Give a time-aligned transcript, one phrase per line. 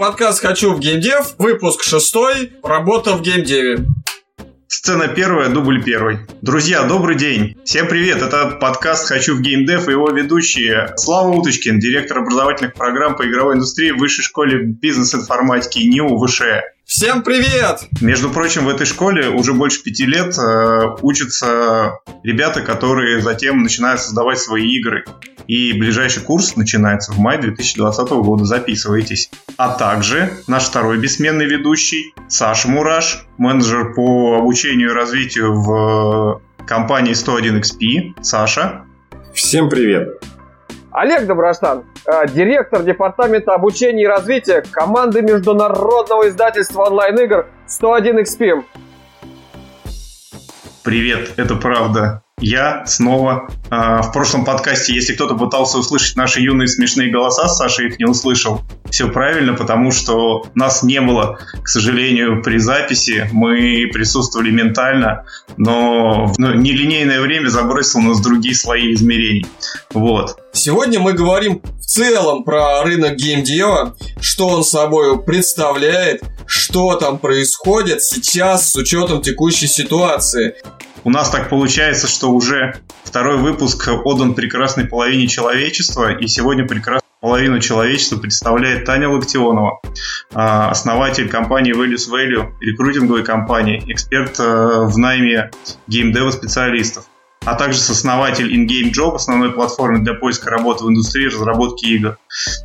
[0.00, 3.84] Подкаст «Хочу в геймдев», выпуск шестой, работа в геймдеве.
[4.66, 6.20] Сцена первая, дубль первый.
[6.40, 7.58] Друзья, добрый день.
[7.66, 8.22] Всем привет.
[8.22, 13.56] Это подкаст «Хочу в геймдев» и его ведущие Слава Уточкин, директор образовательных программ по игровой
[13.56, 16.44] индустрии в Высшей школе бизнес-информатики НИУ ВШ.
[16.90, 17.86] Всем привет!
[18.00, 24.00] Между прочим, в этой школе уже больше пяти лет э, учатся ребята, которые затем начинают
[24.00, 25.04] создавать свои игры.
[25.46, 28.44] И ближайший курс начинается в мае 2020 года.
[28.44, 29.30] Записывайтесь.
[29.56, 37.12] А также наш второй бессменный ведущий Саша Мураш, менеджер по обучению и развитию в компании
[37.12, 38.20] 101XP.
[38.20, 38.84] Саша.
[39.32, 40.20] Всем привет.
[40.92, 48.64] Олег Доброштан, э, директор департамента обучения и развития команды международного издательства онлайн-игр 101XP.
[50.82, 53.48] Привет, это правда я снова.
[53.70, 58.04] Э, в прошлом подкасте, если кто-то пытался услышать наши юные смешные голоса, Саша их не
[58.04, 58.62] услышал.
[58.90, 63.28] Все правильно, потому что нас не было, к сожалению, при записи.
[63.32, 65.24] Мы присутствовали ментально,
[65.56, 69.46] но в ну, нелинейное время забросил нас другие слои измерений.
[69.92, 70.36] Вот.
[70.52, 78.02] Сегодня мы говорим в целом про рынок геймдева, что он собой представляет, что там происходит
[78.02, 80.56] сейчас с учетом текущей ситуации.
[81.02, 87.00] У нас так получается, что уже второй выпуск отдан прекрасной половине человечества, и сегодня прекрасную
[87.20, 89.80] половину человечества представляет Таня Локтионова,
[90.32, 95.50] а, основатель компании Values Value, рекрутинговой компании, эксперт э, в найме
[95.86, 97.04] геймдева специалистов
[97.44, 102.18] а также сооснователь InGame Job, основной платформы для поиска работы в индустрии разработки игр.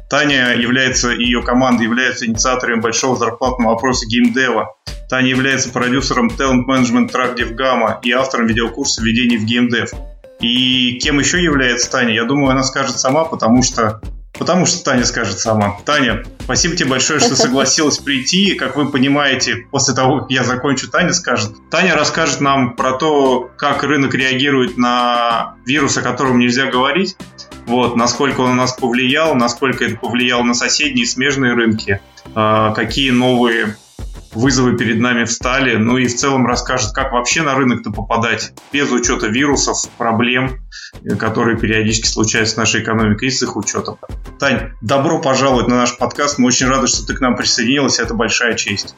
[0.09, 4.75] Таня является, и ее команда является инициаторами большого зарплатного вопроса геймдева.
[5.09, 9.91] Таня является продюсером Talent Management Track DevGamma и автором видеокурса введения в геймдев.
[10.41, 14.01] И кем еще является Таня, я думаю, она скажет сама, потому что
[14.37, 15.77] Потому что Таня скажет сама.
[15.85, 18.55] Таня, спасибо тебе большое, что согласилась прийти.
[18.55, 21.53] Как вы понимаете, после того, как я закончу, Таня скажет.
[21.69, 27.15] Таня расскажет нам про то, как рынок реагирует на вирус, о котором нельзя говорить.
[27.65, 31.99] Вот, насколько он на нас повлиял, насколько это повлияло на соседние смежные рынки,
[32.35, 33.75] а, какие новые
[34.35, 38.91] вызовы перед нами встали, ну и в целом расскажет, как вообще на рынок-то попадать без
[38.91, 40.59] учета вирусов, проблем,
[41.03, 43.97] э, которые периодически случаются с нашей экономикой и с их учетом.
[44.39, 46.37] Тань, добро пожаловать на наш подкаст.
[46.37, 47.99] Мы очень рады, что ты к нам присоединилась.
[47.99, 48.95] Это большая честь.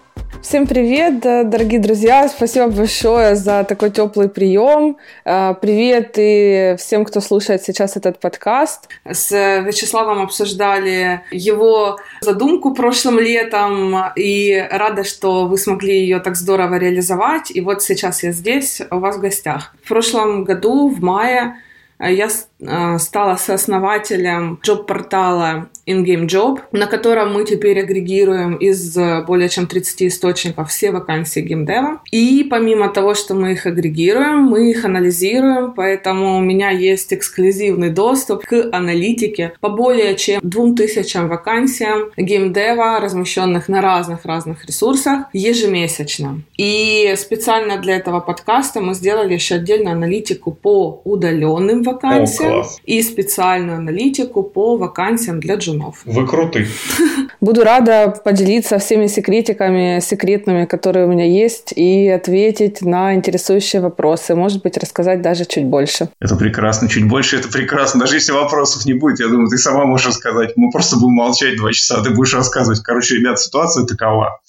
[0.48, 2.26] Всем привет, дорогие друзья!
[2.30, 4.96] Спасибо большое за такой теплый прием.
[5.26, 8.88] Э, привет и всем, кто слушает сейчас этот подкаст.
[9.04, 16.76] С Вячеславом обсуждали его задумку прошлым летом и рада, что вы смогли ее так здорово
[16.76, 17.52] реализовать.
[17.54, 19.76] И вот сейчас я здесь у вас в гостях.
[19.84, 21.56] В прошлом году, в мае,
[22.00, 29.50] я э, стала сооснователем джоб-портала InGame Job, на котором мы теперь агрегируем из э, более
[29.50, 32.02] чем 30 источников все вакансии геймдева.
[32.12, 37.90] И помимо того, что мы их агрегируем, мы их анализируем, поэтому у меня есть эксклюзивный
[37.90, 46.42] доступ к аналитике по более чем 2000 вакансиям геймдева, размещенных на разных-разных ресурсах ежемесячно.
[46.58, 53.02] И специально для этого подкаста мы сделали еще отдельную аналитику по удаленным вакансиям О, и
[53.02, 56.02] специальную аналитику по вакансиям для джунов Иванов.
[56.06, 56.68] Вы крутый.
[57.42, 64.36] Буду рада поделиться всеми секретиками секретными, которые у меня есть, и ответить на интересующие вопросы.
[64.36, 66.10] Может быть, рассказать даже чуть больше.
[66.20, 66.90] Это прекрасно.
[66.90, 68.00] Чуть больше это прекрасно.
[68.02, 70.54] Даже если вопросов не будет, я думаю, ты сама можешь рассказать.
[70.56, 72.82] Мы просто будем молчать два часа, ты будешь рассказывать.
[72.82, 74.40] Короче, ребят, ситуация такова.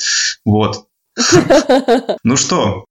[0.45, 0.85] Вот.
[2.25, 2.85] Ну что,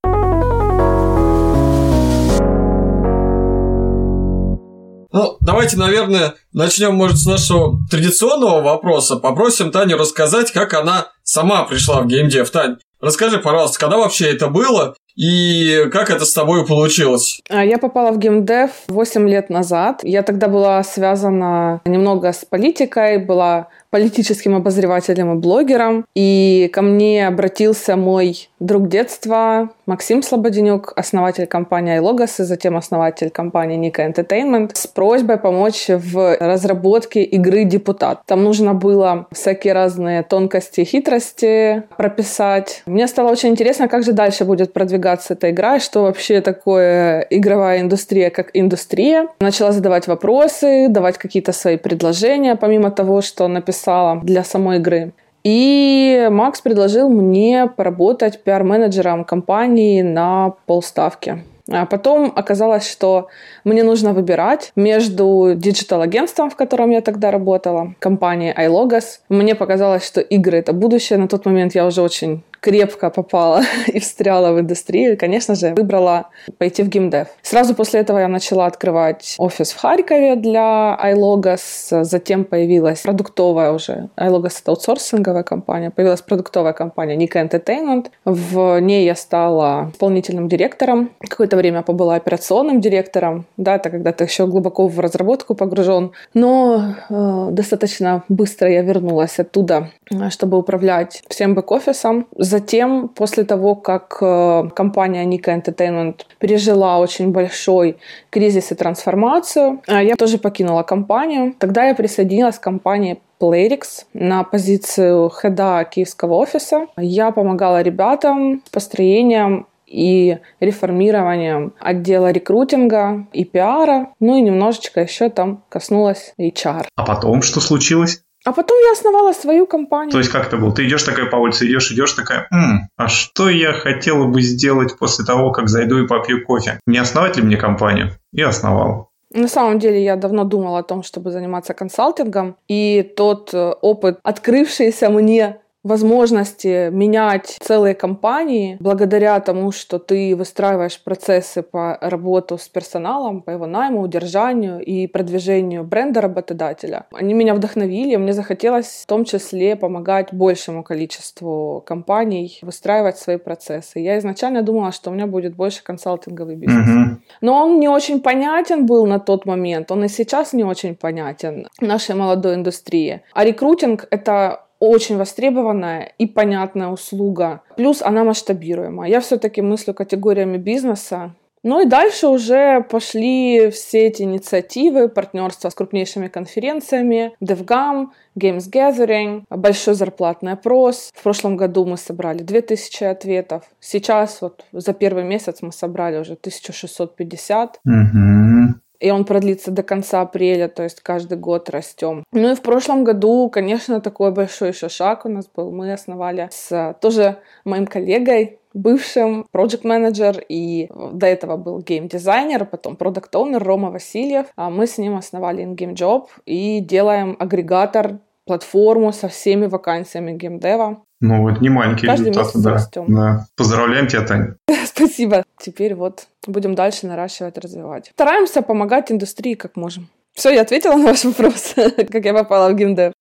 [5.17, 9.15] Ну, давайте, наверное, начнем, может, с нашего традиционного вопроса.
[9.15, 12.47] Попросим Таню рассказать, как она сама пришла в геймдев.
[12.51, 17.41] Тань, расскажи, пожалуйста, когда вообще это было и как это с тобой получилось?
[17.49, 20.01] А, я попала в геймдев 8 лет назад.
[20.03, 26.05] Я тогда была связана немного с политикой, была политическим обозревателем и блогером.
[26.13, 33.29] И ко мне обратился мой друг детства Максим Слободенюк, основатель компании iLogos и затем основатель
[33.29, 38.19] компании Nika Entertainment, с просьбой помочь в разработке игры «Депутат».
[38.25, 42.83] Там нужно было всякие разные тонкости и хитрости прописать.
[42.85, 47.79] Мне стало очень интересно, как же дальше будет продвигаться эта игра, что вообще такое игровая
[47.79, 49.29] индустрия как индустрия.
[49.39, 55.13] Начала задавать вопросы, давать какие-то свои предложения, помимо того, что написала для самой игры.
[55.47, 61.41] И Макс предложил мне поработать пиар-менеджером компании на полставки.
[61.71, 63.29] А потом оказалось, что
[63.63, 69.19] мне нужно выбирать между digital-агентством, в котором я тогда работала, компанией iLogos.
[69.29, 71.17] Мне показалось, что игры— это будущее.
[71.17, 75.17] На тот момент я уже очень крепко попала и встряла в индустрию.
[75.17, 76.27] Конечно же, выбрала
[76.57, 77.27] пойти в геймдев.
[77.41, 82.03] Сразу после этого я начала открывать офис в Харькове для iLogos.
[82.03, 84.09] Затем появилась продуктовая уже.
[84.17, 85.91] iLogos— это аутсорсинговая компания.
[85.91, 88.07] Появилась продуктовая компания Nika Entertainment.
[88.25, 91.11] В ней я стала исполнительным директором.
[91.21, 93.45] Какое-то время побыла операционным директором.
[93.55, 96.11] Да, это когда ты еще глубоко в разработку погружен.
[96.33, 99.91] Но э, достаточно быстро я вернулась оттуда,
[100.29, 102.27] чтобы управлять всем бэк-офисом.
[102.57, 107.97] Затем, после того, как э, компания Nika Entertainment пережила очень большой
[108.31, 111.53] кризис и трансформацию, э, я тоже покинула компанию.
[111.59, 116.87] Тогда я присоединилась к компании Playrix на позицию хеда киевского офиса.
[116.97, 125.29] Я помогала ребятам с построением и реформированием отдела рекрутинга и пиара, ну и немножечко еще
[125.29, 126.87] там коснулась HR.
[126.95, 128.23] А потом что случилось?
[128.47, 130.09] А потом я основала свою компанию.
[130.13, 130.73] То есть как это было?
[130.73, 134.97] Ты идешь такая по улице, идешь, идешь такая, М, а что я хотела бы сделать
[134.97, 136.79] после того, как зайду и попью кофе?
[136.87, 138.11] Не основать ли мне компанию?
[138.31, 139.09] И основал.
[139.33, 144.19] На самом деле я давно думала о том, чтобы заниматься консалтингом, и тот э, опыт,
[144.23, 152.67] открывшийся мне возможности менять целые компании благодаря тому, что ты выстраиваешь процессы по работу с
[152.67, 157.05] персоналом, по его найму, удержанию и продвижению бренда работодателя.
[157.11, 163.99] Они меня вдохновили, мне захотелось в том числе помогать большему количеству компаний выстраивать свои процессы.
[163.99, 167.17] Я изначально думала, что у меня будет больше консалтинговый бизнес.
[167.41, 171.67] Но он не очень понятен был на тот момент, он и сейчас не очень понятен
[171.81, 173.21] нашей молодой индустрии.
[173.33, 177.61] А рекрутинг— это очень востребованная и понятная услуга.
[177.75, 179.09] Плюс она масштабируемая.
[179.09, 181.33] Я все-таки мыслю категориями бизнеса.
[181.63, 188.07] Ну и дальше уже пошли все эти инициативы, партнерства с крупнейшими конференциями, DevGam,
[188.39, 191.11] Games Gathering, большой зарплатный опрос.
[191.13, 193.63] В прошлом году мы собрали 2000 ответов.
[193.79, 197.79] Сейчас вот за первый месяц мы собрали уже 1650.
[197.83, 198.81] Мгм.
[198.99, 202.23] И он продлится до конца апреля, то есть каждый год растем.
[202.31, 205.71] Ну и в прошлом году, конечно, такой большой еще шаг у нас был.
[205.71, 212.95] Мы основали с тоже моим коллегой, бывшим проект менеджер и до этого был гейм-дизайнер, потом
[212.95, 214.47] продукт оунер Рома Васильев.
[214.55, 221.03] А мы с ним основали InGame Job и делаем агрегатор платформу со всеми вакансиями геймдева.
[221.19, 222.71] Ну, вот не маленькие Каждый результаты, да.
[222.73, 223.05] растем.
[223.07, 223.47] да.
[223.55, 224.53] Поздравляем тебя, Тань.
[224.85, 225.43] Спасибо.
[225.59, 228.11] Теперь вот будем дальше наращивать, развивать.
[228.13, 230.09] Стараемся помогать индустрии как можем.
[230.35, 231.73] Все, я ответила на ваш вопрос,
[232.11, 233.13] как я попала в геймдев.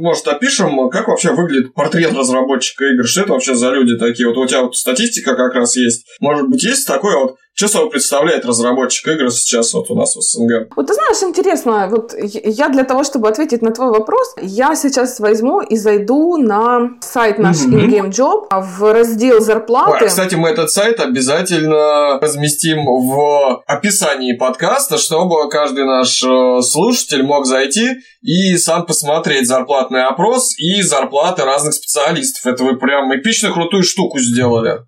[0.00, 3.06] Может, опишем, как вообще выглядит портрет разработчика игр?
[3.06, 4.26] Что это вообще за люди такие?
[4.28, 6.06] Вот у тебя вот статистика как раз есть.
[6.20, 10.22] Может быть, есть такое вот, что собой представляет разработчик игр сейчас вот у нас в
[10.22, 10.74] СНГ?
[10.74, 15.20] Вот ты знаешь, интересно, вот я для того, чтобы ответить на твой вопрос, я сейчас
[15.20, 17.76] возьму и зайду на сайт наш Мгм.
[17.76, 20.06] InGame Job а в раздел Ой, зарплаты.
[20.06, 27.22] а, кстати, мы этот сайт обязательно разместим в описании подкаста, чтобы каждый наш э, слушатель
[27.22, 32.46] мог зайти и сам посмотреть зарплатный опрос и зарплаты разных специалистов.
[32.46, 34.78] Это вы прям эпично крутую штуку сделали.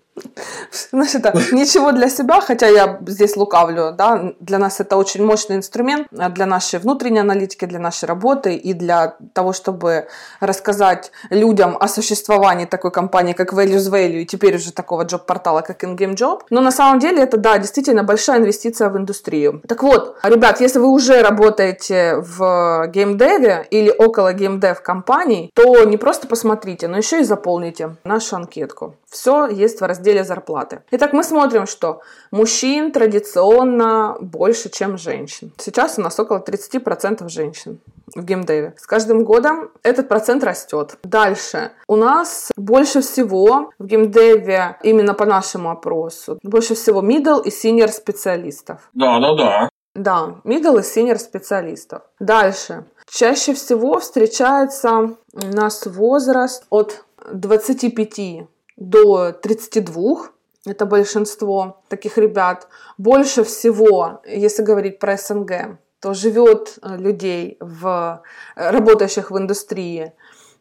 [0.90, 5.56] Знаешь, это ничего для себя, хотя я здесь лукавлю, да, для нас это очень мощный
[5.56, 10.08] инструмент а, для нашей внутренней аналитики, для нашей работы и для того, чтобы
[10.40, 15.82] рассказать людям о существовании такой компании, как Values Value, и теперь уже такого джоб-портала, как
[15.82, 16.40] InGame Job.
[16.50, 19.62] Но на самом деле это, да, действительно большая инвестиция в индустрию.
[19.66, 25.96] Так вот, ребят, если вы уже работаете в геймдеве или около геймдев компаний, то не
[25.96, 28.96] просто посмотрите, но еще и заполните нашу анкетку.
[29.10, 30.82] Все есть в разделе зарплаты.
[30.90, 35.52] Итак, мы смотрим, что мужчин традиционно больше, чем женщин.
[35.58, 37.80] Сейчас у нас около 30% женщин
[38.14, 38.74] в геймдеве.
[38.76, 40.96] С каждым годом этот процент растет.
[41.02, 41.72] Дальше.
[41.86, 47.88] У нас больше всего в геймдеве, именно по нашему опросу, больше всего middle и senior
[47.88, 48.90] специалистов.
[48.94, 49.68] Да, да, да.
[49.94, 52.02] Да, middle и senior специалистов.
[52.18, 52.84] Дальше.
[53.10, 60.30] Чаще всего встречается у нас возраст от 25 до 32.
[60.66, 62.68] Это большинство таких ребят.
[62.98, 68.22] Больше всего, если говорить про СНГ, то живет э, людей, в,
[68.56, 70.12] э, работающих в индустрии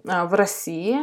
[0.04, 0.98] э, в России,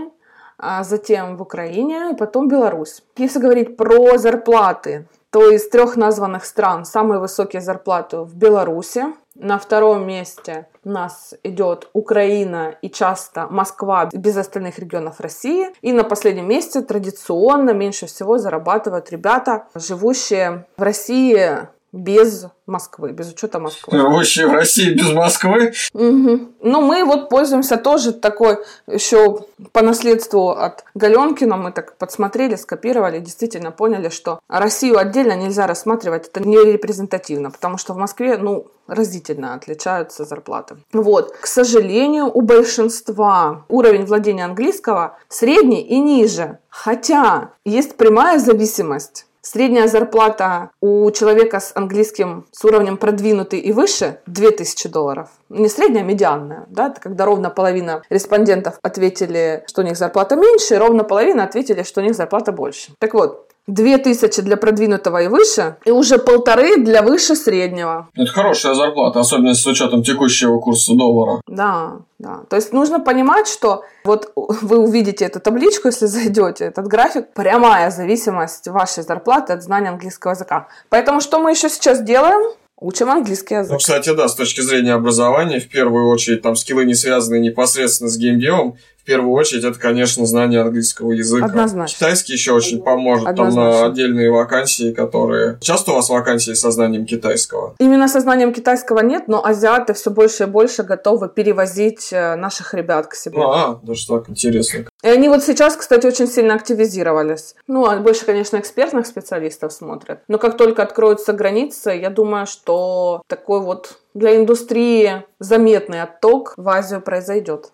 [0.58, 3.02] а затем в Украине, и потом Беларусь.
[3.16, 9.04] Если говорить про зарплаты, то из трех названных стран самые высокие зарплаты в Беларуси,
[9.40, 15.68] На втором месте у нас идет Украина и часто Москва без остальных регионов России.
[15.80, 23.32] И на последнем месте традиционно меньше всего зарабатывают ребята, живущие в России без Москвы, без
[23.32, 23.96] учета Москвы.
[23.98, 25.72] Живущие в России без Москвы?
[25.94, 26.40] Угу.
[26.62, 31.56] Ну, мы вот пользуемся тоже такой еще по наследству от Галенкина.
[31.56, 37.78] Мы так подсмотрели, скопировали, действительно поняли, что Россию отдельно нельзя рассматривать, это не репрезентативно, потому
[37.78, 40.76] что в Москве, ну, разительно отличаются зарплаты.
[40.92, 41.36] Вот.
[41.40, 46.58] К сожалению, у большинства уровень владения английского средний и ниже.
[46.68, 54.20] Хотя есть прямая зависимость Средняя зарплата у человека с английским с уровнем продвинутый и выше
[54.26, 55.30] 2000 долларов.
[55.48, 56.66] Не средняя, а медианная.
[56.68, 56.88] Да?
[56.88, 61.82] Это когда ровно половина респондентов ответили, что у них зарплата меньше, и ровно половина ответили,
[61.82, 62.92] что у них зарплата больше.
[62.98, 68.08] Так вот, 2000 для продвинутого и выше, и уже полторы для выше среднего.
[68.16, 71.40] Это хорошая зарплата, особенно с учетом текущего курса доллара.
[71.46, 72.40] Да, да.
[72.48, 77.90] То есть нужно понимать, что вот вы увидите эту табличку, если зайдете, этот график, прямая
[77.90, 80.68] зависимость вашей зарплаты от знания английского языка.
[80.88, 82.54] Поэтому что мы еще сейчас делаем?
[82.80, 83.72] Учим английский язык.
[83.72, 88.08] Ну, кстати, да, с точки зрения образования, в первую очередь, там скиллы не связаны непосредственно
[88.08, 88.76] с геймдевом,
[89.08, 91.46] первую очередь это, конечно, знание английского языка.
[91.46, 91.96] Однозначно.
[91.96, 93.72] Китайский еще очень поможет Однозначно.
[93.72, 95.56] там на отдельные вакансии, которые...
[95.62, 97.74] Часто у вас вакансии со знанием китайского?
[97.78, 102.74] Именно со знанием китайского нет, но азиаты все больше и больше готовы перевозить э, наших
[102.74, 103.38] ребят к себе.
[103.40, 104.84] А, даже так интересно.
[105.02, 107.54] И они вот сейчас, кстати, очень сильно активизировались.
[107.66, 110.20] Ну, а больше, конечно, экспертных специалистов смотрят.
[110.28, 116.68] Но как только откроются границы, я думаю, что такой вот для индустрии заметный отток в
[116.68, 117.72] Азию произойдет.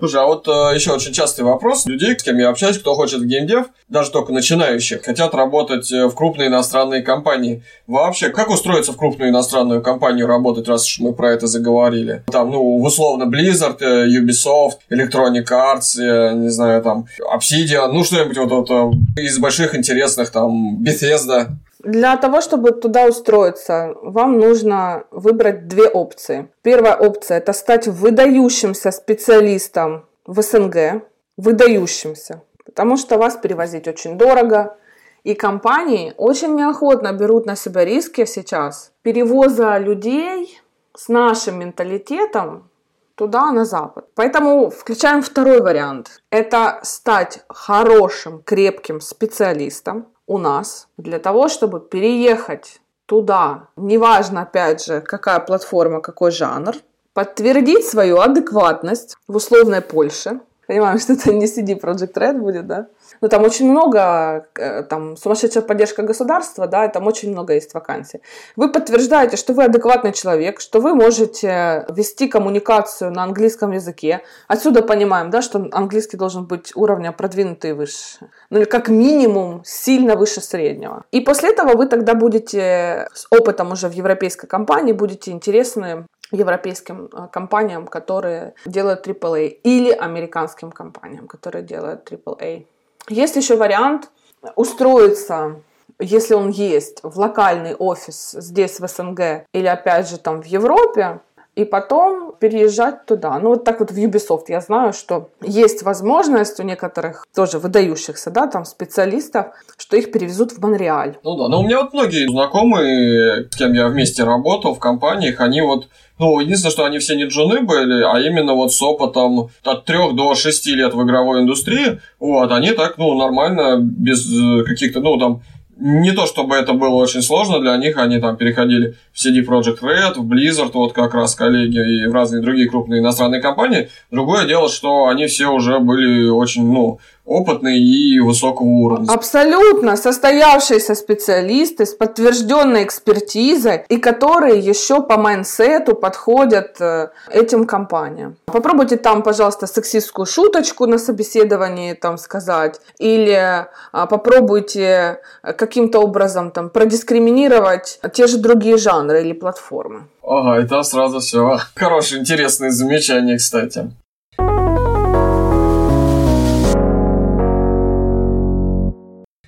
[0.00, 3.20] Слушай, а вот э, еще очень частый вопрос людей, с кем я общаюсь, кто хочет
[3.20, 7.62] в геймдев, даже только начинающих, хотят работать э, в крупные иностранные компании.
[7.86, 12.24] Вообще, как устроиться в крупную иностранную компанию работать, раз уж мы про это заговорили?
[12.32, 18.38] Там, ну, условно, Blizzard, э, Ubisoft, Electronic Arts, я не знаю, там, Obsidian, ну, что-нибудь
[18.38, 21.48] вот, вот из больших интересных, там, Bethesda.
[21.82, 26.48] Для того, чтобы туда устроиться, вам нужно выбрать две опции.
[26.62, 31.02] Первая опция– это стать выдающимся специалистом в СНГ,
[31.38, 34.76] выдающимся, потому что вас перевозить очень дорого,
[35.24, 40.60] и компании очень неохотно берут на себя риски сейчас перевоза людей
[40.94, 42.68] с нашим менталитетом
[43.14, 44.06] туда, на запад.
[44.14, 46.22] Поэтому включаем второй вариант.
[46.30, 55.00] Это стать хорошим, крепким специалистом, у нас для того, чтобы переехать туда, неважно, опять же,
[55.00, 56.76] какая платформа, какой жанр,
[57.14, 60.38] подтвердить свою адекватность в условной Польше.
[60.70, 62.86] Понимаем, что это не CD Project Red будет, да?
[63.20, 67.74] Но там очень много, э, там сумасшедшая поддержка государства, да, и там очень много есть
[67.74, 68.20] вакансий.
[68.54, 74.22] Вы подтверждаете, что вы адекватный человек, что вы можете вести коммуникацию на английском языке.
[74.46, 78.28] Отсюда понимаем, да, что английский должен быть уровня продвинутый выше.
[78.50, 81.02] Ну или как минимум сильно выше среднего.
[81.10, 87.08] И после этого вы тогда будете с опытом уже в европейской компании, будете интересны европейским
[87.12, 92.66] э, компаниям, которые делают AAA, или американским компаниям, которые делают AAA.
[93.08, 94.10] Есть еще вариант
[94.56, 95.56] устроиться
[96.02, 101.20] если он есть в локальный офис здесь в СНГ или опять же там в Европе,
[101.56, 103.38] и потом переезжать туда.
[103.38, 108.30] Ну, вот так вот в Ubisoft я знаю, что есть возможность у некоторых тоже выдающихся,
[108.30, 111.18] да, там специалистов, что их перевезут в Монреаль.
[111.22, 115.40] Ну да, но у меня вот многие знакомые, с кем я вместе работал в компаниях,
[115.40, 115.88] они вот
[116.20, 120.12] ну, единственное, что они все не джуны были, а именно вот с опытом от 3
[120.12, 125.16] до 6 лет в игровой индустрии, вот, они так, ну, нормально, без э, каких-то, ну,
[125.18, 125.40] там,
[125.80, 129.80] не то чтобы это было очень сложно для них, они там переходили в CD Project
[129.80, 133.88] Red, в Blizzard, вот как раз коллеги и в разные другие крупные иностранные компании.
[134.10, 139.12] Другое дело, что они все уже были очень, ну, опытные и высокого уровня.
[139.12, 139.96] Абсолютно.
[139.96, 148.36] Состоявшиеся специалисты с подтвержденной экспертизой и которые еще по майнсету подходят э, этим компаниям.
[148.46, 156.68] Попробуйте там, пожалуйста, сексистскую шуточку на собеседовании там сказать или а, попробуйте каким-то образом там
[156.68, 160.08] продискриминировать те же другие жанры или платформы.
[160.24, 161.58] Ага, там сразу все.
[161.76, 163.90] Хорошее, интересное замечание, кстати.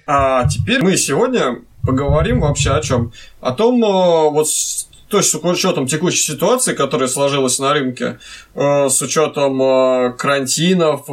[0.06, 3.12] А теперь мы сегодня поговорим вообще о чем?
[3.40, 8.18] О том, э, вот с учетом текущей ситуации, которая сложилась на рынке,
[8.54, 11.06] э, с учетом э, карантинов,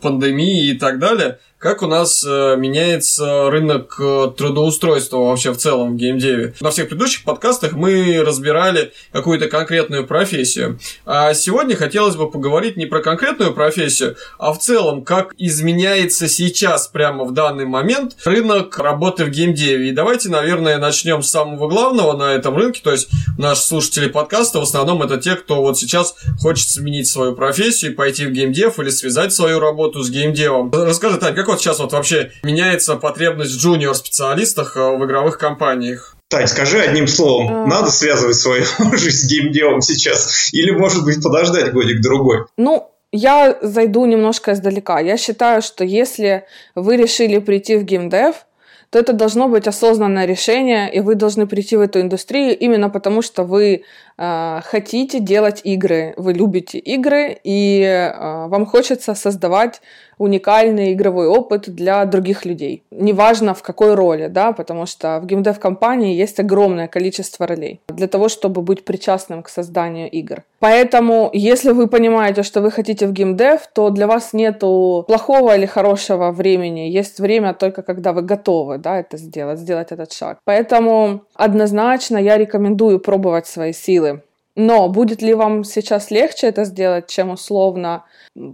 [0.00, 5.94] пандемии и так далее, как у нас э, меняется рынок э, трудоустройства вообще в целом
[5.94, 6.52] в геймдеве.
[6.60, 10.78] На всех предыдущих подкастах мы разбирали какую-то конкретную профессию.
[11.06, 16.86] А сегодня хотелось бы поговорить не про конкретную профессию, а в целом, как изменяется сейчас
[16.86, 19.88] прямо в данный момент рынок работы в геймдеве.
[19.88, 22.82] И давайте, наверное, начнем с самого главного на этом рынке.
[22.84, 27.34] То есть наши слушатели подкаста в основном это те, кто вот сейчас хочет сменить свою
[27.34, 30.70] профессию и пойти в геймдев или связать свою работу с геймдевом.
[30.70, 36.16] Расскажи, Тань, как вот сейчас вот вообще меняется потребность в джуниор-специалистах э, в игровых компаниях?
[36.28, 37.66] Тань, скажи одним словом, а...
[37.66, 40.52] надо связывать свою жизнь с геймдевом сейчас?
[40.52, 42.46] Или, может быть, подождать годик-другой?
[42.56, 44.98] Ну, я зайду немножко издалека.
[44.98, 46.44] Я считаю, что если
[46.74, 48.46] вы решили прийти в геймдев,
[48.90, 53.22] то это должно быть осознанное решение, и вы должны прийти в эту индустрию именно потому,
[53.22, 53.82] что вы
[54.18, 59.80] э, хотите делать игры, вы любите игры, и э, вам хочется создавать
[60.18, 62.82] уникальный игровой опыт для других людей.
[62.90, 68.28] Неважно в какой роли, да, потому что в геймдев-компании есть огромное количество ролей для того,
[68.28, 70.42] чтобы быть причастным к созданию игр.
[70.60, 75.66] Поэтому, если вы понимаете, что вы хотите в геймдев, то для вас нету плохого или
[75.66, 76.88] хорошего времени.
[76.88, 80.38] Есть время только когда вы готовы, да, это сделать, сделать этот шаг.
[80.44, 84.22] Поэтому однозначно я рекомендую пробовать свои силы.
[84.56, 88.04] Но будет ли вам сейчас легче это сделать, чем условно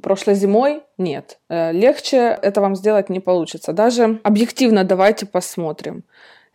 [0.03, 0.83] прошлой зимой?
[0.97, 1.39] Нет.
[1.49, 3.73] Э, легче это вам сделать не получится.
[3.73, 6.05] Даже объективно давайте посмотрим.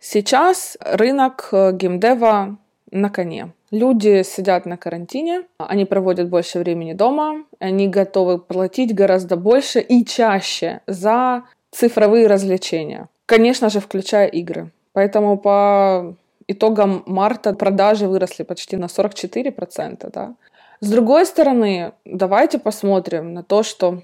[0.00, 2.58] Сейчас рынок э, геймдева
[2.90, 3.52] на коне.
[3.70, 10.04] Люди сидят на карантине, они проводят больше времени дома, они готовы платить гораздо больше и
[10.04, 13.08] чаще за цифровые развлечения.
[13.26, 14.70] Конечно же, включая игры.
[14.92, 16.14] Поэтому по
[16.48, 20.10] итогам марта продажи выросли почти на 44%.
[20.12, 20.34] Да?
[20.80, 24.02] С другой стороны, давайте посмотрим на то, что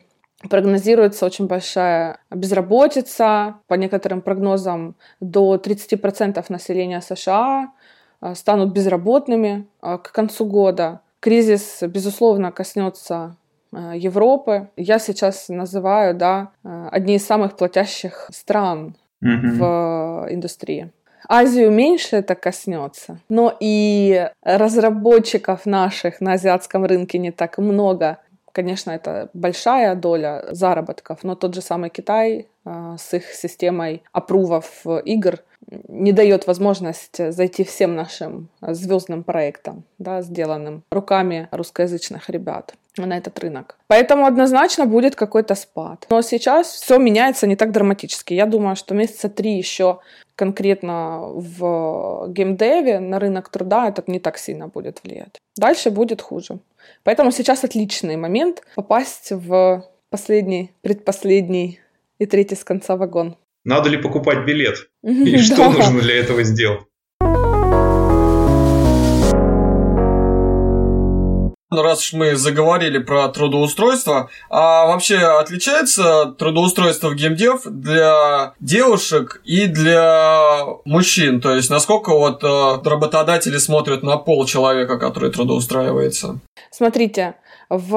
[0.49, 3.57] прогнозируется очень большая безработица.
[3.67, 7.73] По некоторым прогнозам, до 30% населения США
[8.21, 11.01] а, станут безработными а, к концу года.
[11.21, 13.37] Кризис, безусловно, коснется
[13.73, 14.71] а, Европы.
[14.77, 19.51] Я сейчас называю да, одни из самых платящих стран mm-hmm.
[19.59, 20.91] в индустрии.
[21.29, 28.19] Азию меньше это коснется, но и разработчиков наших на азиатском рынке не так много.
[28.53, 34.87] Конечно, это большая доля заработков, но тот же самый Китай э, с их системой опрувов
[35.05, 35.39] игр
[35.89, 43.39] не дает возможность зайти всем нашим звездным проектам, да, сделанным руками русскоязычных ребят на этот
[43.39, 43.79] рынок.
[43.87, 46.07] Поэтому однозначно будет какой-то спад.
[46.11, 48.35] Но сейчас все меняется не так драматически.
[48.35, 50.01] Я думаю, что месяца три еще
[50.35, 55.41] конкретно в геймдеве на рынок труда это не так сильно будет влиять.
[55.57, 56.59] Дальше будет хуже.
[57.05, 61.81] Поэтому сейчас отличный момент попасть в последний, предпоследний
[62.19, 63.37] и третий с конца вагон.
[63.65, 64.89] Надо ли покупать билет?
[65.05, 66.83] Или что нужно для этого сделать?
[71.75, 79.41] Ну, раз уж мы заговорили про трудоустройство, а вообще отличается трудоустройство в геймдев для девушек
[79.45, 81.41] и для мужчин?
[81.41, 82.47] То есть, насколько вот э,
[82.85, 86.41] работодатели смотрят на пол человека, который трудоустраивается?
[86.73, 87.35] Смотрите,
[87.69, 87.97] в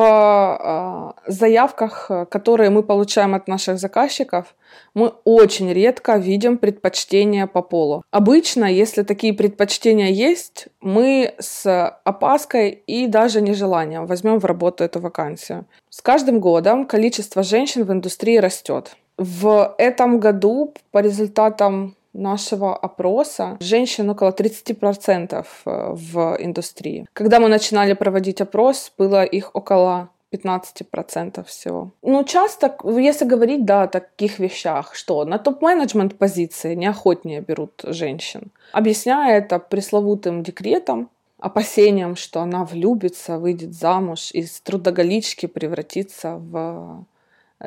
[1.25, 4.53] э, заявках, которые мы получаем от наших заказчиков,
[4.93, 8.03] мы очень редко видим предпочтения по полу.
[8.11, 11.65] Обычно, если такие предпочтения есть, мы с
[12.03, 15.65] опаской и даже нежеланием возьмем в работу эту вакансию.
[15.89, 18.97] С каждым годом количество женщин в индустрии растет.
[19.17, 27.05] В этом году по результатам нашего опроса женщин около 30% э, в индустрии.
[27.13, 31.91] Когда мы начинали проводить опрос, было их около 15% всего.
[32.01, 38.51] Ну, часто, если говорить, да, о таких вещах, что на топ-менеджмент позиции неохотнее берут женщин,
[38.71, 47.05] объясняя это пресловутым декретом, опасением, что она влюбится, выйдет замуж, из трудоголички превратится в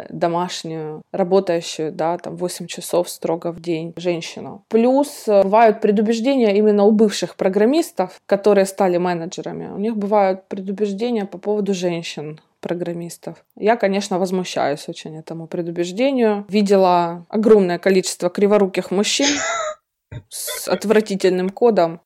[0.08, 4.64] домашнюю, работающую, да, там 8 часов строго в день женщину.
[4.68, 9.68] Плюс э, бывают предубеждения именно у бывших программистов, которые стали менеджерами.
[9.68, 13.44] У них бывают предубеждения по поводу женщин, программистов.
[13.56, 16.44] Я, конечно, возмущаюсь очень этому предубеждению.
[16.48, 19.28] Видела огромное количество криворуких мужчин
[20.28, 22.00] с отвратительным кодом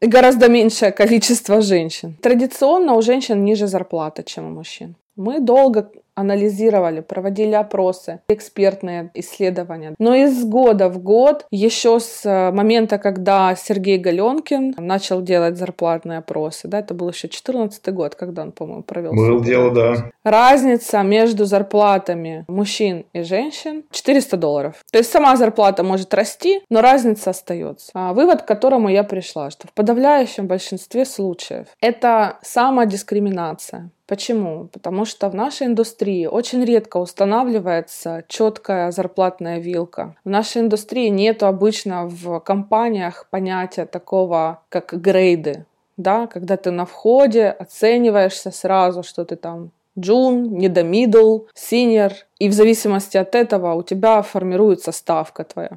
[0.00, 2.16] и гораздо меньшее количество женщин.
[2.22, 4.96] Традиционно у женщин ниже зарплата, чем у мужчин.
[5.18, 9.94] Мы долго анализировали, проводили опросы, экспертные исследования.
[9.98, 16.18] Но из года в год, еще с э, момента, когда Сергей Галенкин начал делать зарплатные
[16.18, 19.12] опросы, да, это был еще 2014 год, когда он, по-моему, провел.
[19.12, 20.10] Был дело, да.
[20.24, 24.74] Разница между зарплатами мужчин и женщин 400 долларов.
[24.90, 27.92] То есть сама зарплата может расти, но разница остается.
[27.94, 33.90] А вывод, к которому я пришла, что в подавляющем большинстве случаев это самодискриминация.
[34.08, 34.68] Почему?
[34.72, 40.16] Потому что в нашей индустрии очень редко устанавливается четкая зарплатная вилка.
[40.24, 45.66] В нашей индустрии нет обычно в компаниях понятия такого, как грейды.
[45.98, 52.12] Да, когда ты на входе оцениваешься сразу, что ты там джун, не до middle, senior,
[52.38, 55.72] и в зависимости от этого у тебя формируется ставка твоя.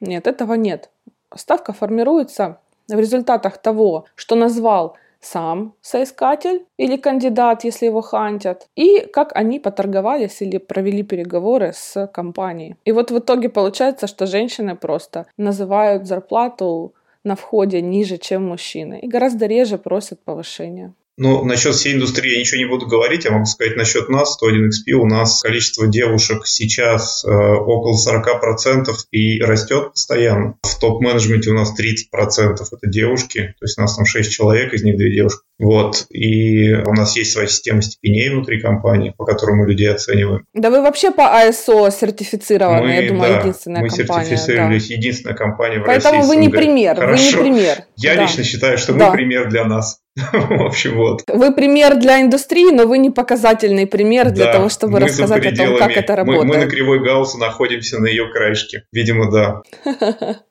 [0.00, 0.90] Нет, этого нет.
[1.36, 4.96] Ставка формируется в результатах того, что назвал
[5.26, 12.06] сам соискатель или кандидат, если его хантят, и как они поторговались или провели переговоры с
[12.06, 12.76] компанией.
[12.84, 19.00] И вот в итоге получается, что женщины просто называют зарплату на входе ниже, чем мужчины,
[19.00, 20.94] и гораздо реже просят повышения.
[21.18, 24.92] Ну, насчет всей индустрии я ничего не буду говорить, я могу сказать насчет нас, 101XP,
[24.92, 30.58] у нас количество девушек сейчас э, около 40% и растет постоянно.
[30.62, 34.82] В топ-менеджменте у нас 30% это девушки, то есть у нас там 6 человек, из
[34.82, 35.40] них 2 девушки.
[35.58, 40.44] Вот, и у нас есть своя система степеней внутри компании, по которым мы людей оцениваем.
[40.52, 44.20] Да вы вообще по ISO сертифицированы, мы, я думаю, да, единственная мы компания.
[44.20, 44.94] Мы сертифицировались, да.
[44.94, 46.28] единственная компания в Поэтому России.
[46.28, 47.22] Поэтому вы не пример, Хорошо.
[47.22, 47.84] вы не пример.
[47.96, 48.22] Я да.
[48.22, 49.06] лично считаю, что да.
[49.06, 50.02] мы пример для нас.
[50.16, 51.22] В общем, вот.
[51.28, 55.54] Вы пример для индустрии, но вы не показательный пример для да, того, чтобы рассказать о
[55.54, 56.44] том, как это работает.
[56.46, 58.84] Мы, мы на кривой Гаусса находимся на ее краешке.
[58.92, 59.62] Видимо, да.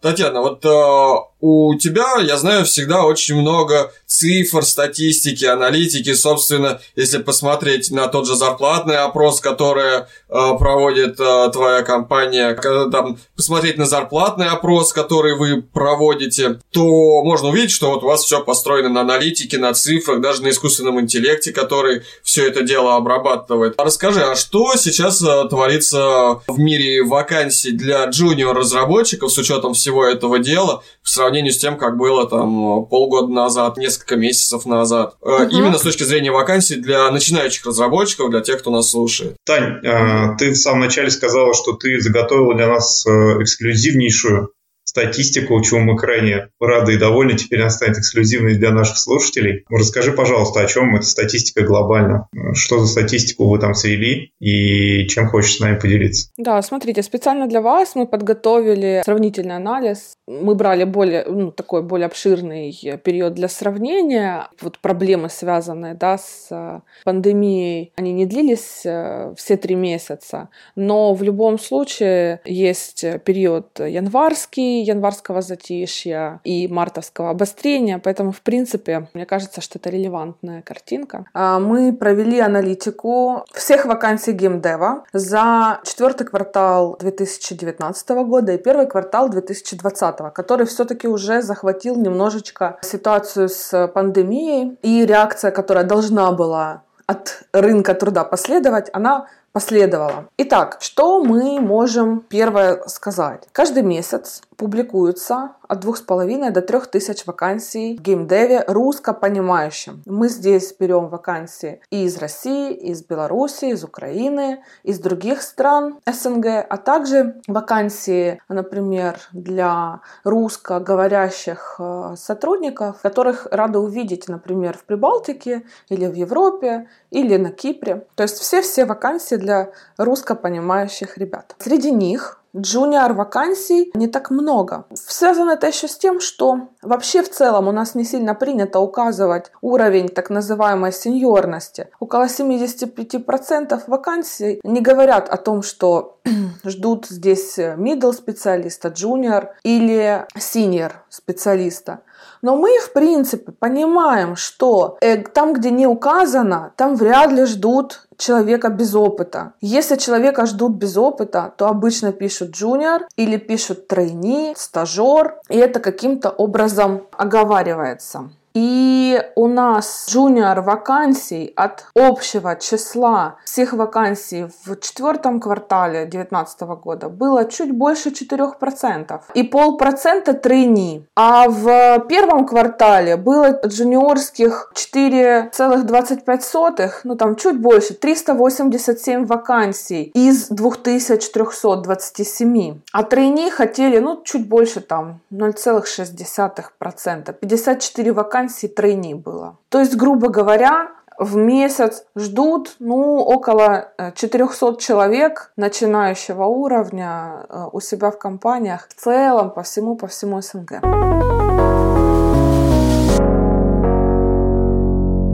[0.00, 6.12] Татьяна, вот э, у тебя, я знаю, всегда очень много цифр, статистики, аналитики.
[6.12, 12.90] Собственно, если посмотреть на тот же зарплатный опрос, который э, проводит э, твоя компания, когда
[12.90, 18.24] там посмотреть на зарплатный опрос, который вы проводите, то можно увидеть, что вот у вас
[18.24, 23.74] все построено на аналитике, на цифрах, даже на искусственном интеллекте, который все это дело обрабатывает.
[23.78, 30.38] Расскажи, а что сейчас э, творится в мире вакансий для джуниор-разработчиков с учетом всего этого
[30.38, 35.14] дела в сравнении сравнению с тем, как было там полгода назад, несколько месяцев назад.
[35.20, 35.44] Угу.
[35.50, 39.36] Именно с точки зрения вакансий для начинающих разработчиков, для тех, кто нас слушает.
[39.46, 43.10] Тань, э, ты в самом начале сказала, что ты заготовила для нас э,
[43.42, 44.50] эксклюзивнейшую
[44.90, 47.36] статистику, чему мы крайне рады и довольны.
[47.36, 49.64] Теперь она станет эксклюзивной для наших слушателей.
[49.70, 52.26] Расскажи, пожалуйста, о чем эта статистика глобально?
[52.54, 56.30] Что за статистику вы там свели и чем хочешь с нами поделиться?
[56.36, 60.14] Да, смотрите, специально для вас мы подготовили сравнительный анализ.
[60.26, 62.72] Мы брали более, ну, такой более обширный
[63.04, 64.48] период для сравнения.
[64.60, 71.14] Вот проблемы, связанные да, с э, пандемией, они не длились э, все три месяца, но
[71.14, 79.26] в любом случае есть период январский, январского затишья и мартовского обострения, поэтому, в принципе, мне
[79.26, 81.24] кажется, что это релевантная картинка.
[81.32, 89.28] А, мы провели аналитику всех вакансий геймдева за четвертый квартал 2019 года и первый квартал
[89.28, 97.42] 2020, который все-таки уже захватил немножечко ситуацию с пандемией и реакция, которая должна была от
[97.52, 100.26] рынка труда последовать, она последовала.
[100.38, 103.48] Итак, что мы можем первое сказать?
[103.52, 110.02] Каждый месяц публикуется от 2,5 до 3 тысяч вакансий в геймдеве русскопонимающим.
[110.04, 116.00] Мы здесь берем вакансии и из России, и из Беларуси, из Украины, из других стран
[116.06, 125.62] СНГ, а также вакансии, например, для русскоговорящих э, сотрудников, которых рады увидеть, например, в Прибалтике
[125.88, 128.06] или в Европе, или на Кипре.
[128.16, 131.54] То есть все-все вакансии для русскопонимающих ребят.
[131.58, 134.84] Среди них джуниор вакансий не так много.
[134.94, 139.52] Связано это еще с тем, что вообще в целом у нас не сильно принято указывать
[139.60, 141.88] уровень так называемой сеньорности.
[142.00, 146.18] Около 75% вакансий не говорят о том, что
[146.64, 152.00] ждут здесь middle специалиста, junior или senior специалиста.
[152.42, 158.06] Но мы, в принципе, понимаем, что э, там, где не указано, там вряд ли ждут
[158.16, 159.52] человека без опыта.
[159.60, 165.80] Если человека ждут без опыта, то обычно пишут junior или пишут тройни, стажер, и это
[165.80, 168.30] каким-то образом оговаривается.
[168.54, 177.08] И у нас джуниор вакансий от общего числа всех вакансий в четвертом квартале 2019 года
[177.08, 179.20] было чуть больше 4%.
[179.34, 181.04] И полпроцента трейни.
[181.16, 192.80] А в первом квартале было джуниорских 4,25, ну там чуть больше, 387 вакансий из 2327.
[192.92, 197.32] А трейни хотели, ну, чуть больше там, 0,6%.
[197.32, 199.58] 54 вакансий трейни было.
[199.68, 207.66] То есть, грубо говоря, в месяц ждут ну, около 400 э, человек начинающего уровня э,
[207.72, 211.39] у себя в компаниях в целом по всему, по всему СНГ.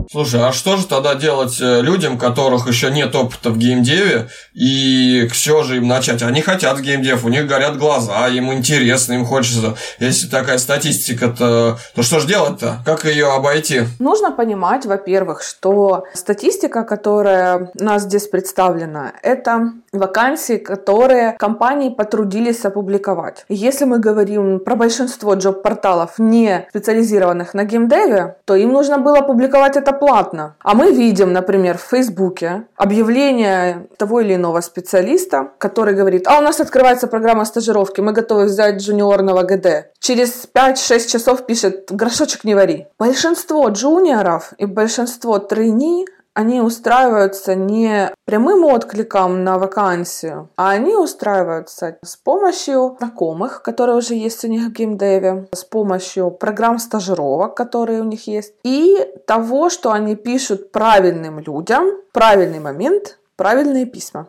[0.09, 5.27] Слушай, а что же тогда делать э, людям, которых еще нет опыта в геймдеве, и
[5.31, 6.23] все же им начать?
[6.23, 9.75] Они хотят геймдев, у них горят глаза, им интересно, им хочется.
[9.99, 12.77] Если такая статистика, то, то что же делать-то?
[12.85, 13.81] Как ее обойти?
[13.99, 22.63] Нужно понимать, во-первых, что статистика, которая у нас здесь представлена, это вакансии, которые компании потрудились
[22.63, 23.45] опубликовать.
[23.49, 29.75] Если мы говорим про большинство джоб-порталов, не специализированных на геймдеве, то им нужно было опубликовать
[29.75, 30.55] это платно.
[30.59, 36.41] А мы видим, например, в Фейсбуке объявление того или иного специалиста, который говорит, а у
[36.41, 39.91] нас открывается программа стажировки, мы готовы взять джуниорного ГД.
[39.99, 42.87] Через 5-6 часов пишет, горшочек не вари.
[42.97, 46.05] Большинство джуниоров и большинство трейни
[46.37, 54.13] они устраиваются не прямым откликом на вакансию, а они устраиваются с помощью знакомых, которые уже
[54.13, 59.71] есть у них в геймдеве, с помощью программ стажировок, которые у них есть, и того,
[59.71, 64.27] что они пишут правильным людям, правильный момент, правильные письма.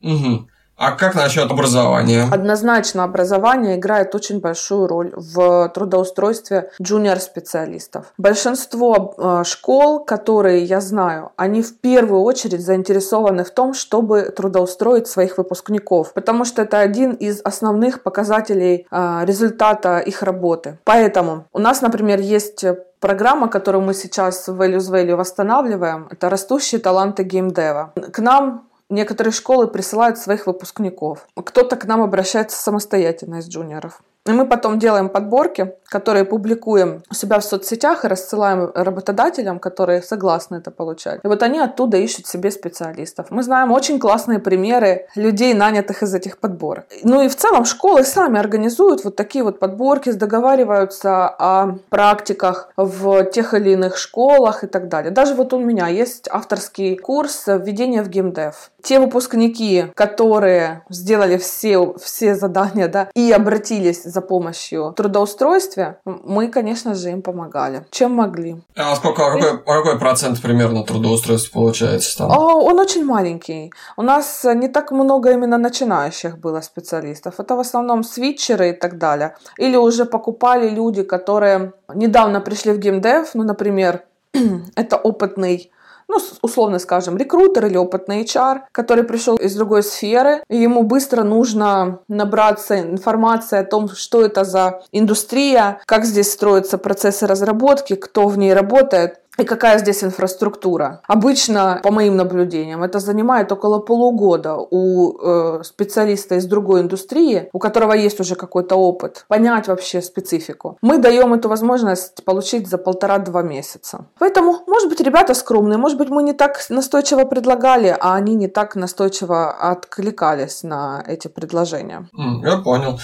[0.00, 0.48] Угу.
[0.76, 2.28] А как насчет образования?
[2.30, 8.12] Однозначно образование играет очень большую роль в трудоустройстве джуниор-специалистов.
[8.18, 15.06] Большинство э, школ, которые я знаю, они в первую очередь заинтересованы в том, чтобы трудоустроить
[15.06, 20.78] своих выпускников, потому что это один из основных показателей э, результата их работы.
[20.84, 22.64] Поэтому у нас, например, есть
[23.00, 27.92] программа, которую мы сейчас в Values Value восстанавливаем, это растущие таланты геймдева.
[28.12, 31.26] К нам Некоторые школы присылают своих выпускников.
[31.34, 34.00] Кто-то к нам обращается самостоятельно из джуниоров.
[34.26, 40.02] И мы потом делаем подборки, которые публикуем у себя в соцсетях и рассылаем работодателям, которые
[40.02, 41.20] согласны это получать.
[41.22, 43.26] И вот они оттуда ищут себе специалистов.
[43.30, 46.86] Мы знаем очень классные примеры людей, нанятых из этих подборок.
[47.04, 53.24] Ну и в целом школы сами организуют вот такие вот подборки, договариваются о практиках в
[53.26, 55.12] тех или иных школах и так далее.
[55.12, 58.72] Даже вот у меня есть авторский курс введения в геймдев.
[58.86, 66.46] Те выпускники, которые сделали все, все задания да, и обратились за помощью в трудоустройстве, мы,
[66.46, 68.62] конечно же, им помогали, чем могли.
[68.76, 72.30] А сколько, а какой, а какой процент примерно трудоустройства получается там?
[72.30, 73.72] О, он очень маленький.
[73.96, 77.40] У нас не так много именно начинающих было специалистов.
[77.40, 79.34] Это в основном свитчеры и так далее.
[79.58, 84.04] Или уже покупали люди, которые недавно пришли в геймдев, ну, например,
[84.76, 85.72] это опытный
[86.08, 91.22] ну, условно скажем, рекрутер или опытный HR, который пришел из другой сферы, и ему быстро
[91.22, 98.28] нужно набраться информации о том, что это за индустрия, как здесь строятся процессы разработки, кто
[98.28, 99.20] в ней работает.
[99.38, 101.00] И какая здесь инфраструктура?
[101.06, 107.58] Обычно, по моим наблюдениям, это занимает около полугода у э, специалиста из другой индустрии, у
[107.58, 110.78] которого есть уже какой-то опыт, понять вообще специфику.
[110.80, 114.06] Мы даем эту возможность получить за полтора-два месяца.
[114.18, 118.48] Поэтому, может быть, ребята скромные, может быть, мы не так настойчиво предлагали, а они не
[118.48, 122.08] так настойчиво откликались на эти предложения.
[122.42, 122.98] Я понял.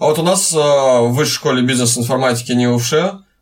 [0.00, 2.94] А вот у нас э, в высшей школе бизнес-информатики НИУФШ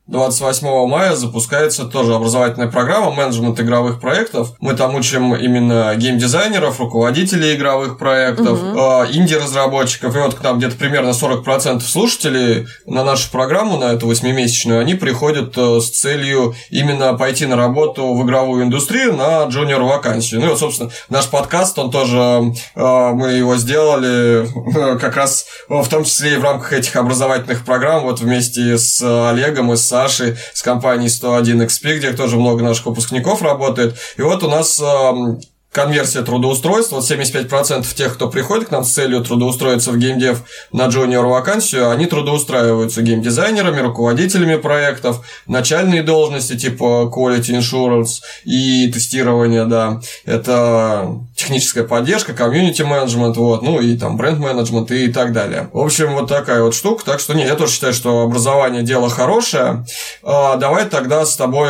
[0.08, 4.54] 28 мая запускается тоже образовательная программа менеджмент игровых проектов.
[4.58, 8.78] Мы там учим именно геймдизайнеров, руководителей игровых проектов, угу.
[8.78, 10.16] э, инди-разработчиков.
[10.16, 14.94] И вот к нам где-то примерно 40% слушателей на нашу программу, на эту восьмимесячную, они
[14.94, 20.40] приходят э, с целью именно пойти на работу в игровую индустрию на джуниор вакансию.
[20.40, 24.46] Ну и вот, собственно, наш подкаст, он тоже, э, мы его сделали
[24.94, 29.02] э, как раз в том числе и в рамках этих образовательных программ, вот вместе с
[29.02, 33.96] Олегом и с Сашей с компании 101 XP, где тоже много наших выпускников работает.
[34.16, 34.80] И вот у нас
[35.72, 36.96] конверсия трудоустройства.
[36.96, 41.90] Вот 75% тех, кто приходит к нам с целью трудоустроиться в геймдев на джуниор вакансию,
[41.90, 50.00] они трудоустраиваются геймдизайнерами, руководителями проектов, начальные должности типа quality insurance и тестирование, да.
[50.24, 55.68] Это техническая поддержка, комьюнити менеджмент, вот, ну и там бренд менеджмент и так далее.
[55.72, 57.04] В общем, вот такая вот штука.
[57.04, 59.84] Так что, нет, я тоже считаю, что образование дело хорошее.
[60.22, 61.68] А, давай тогда с тобой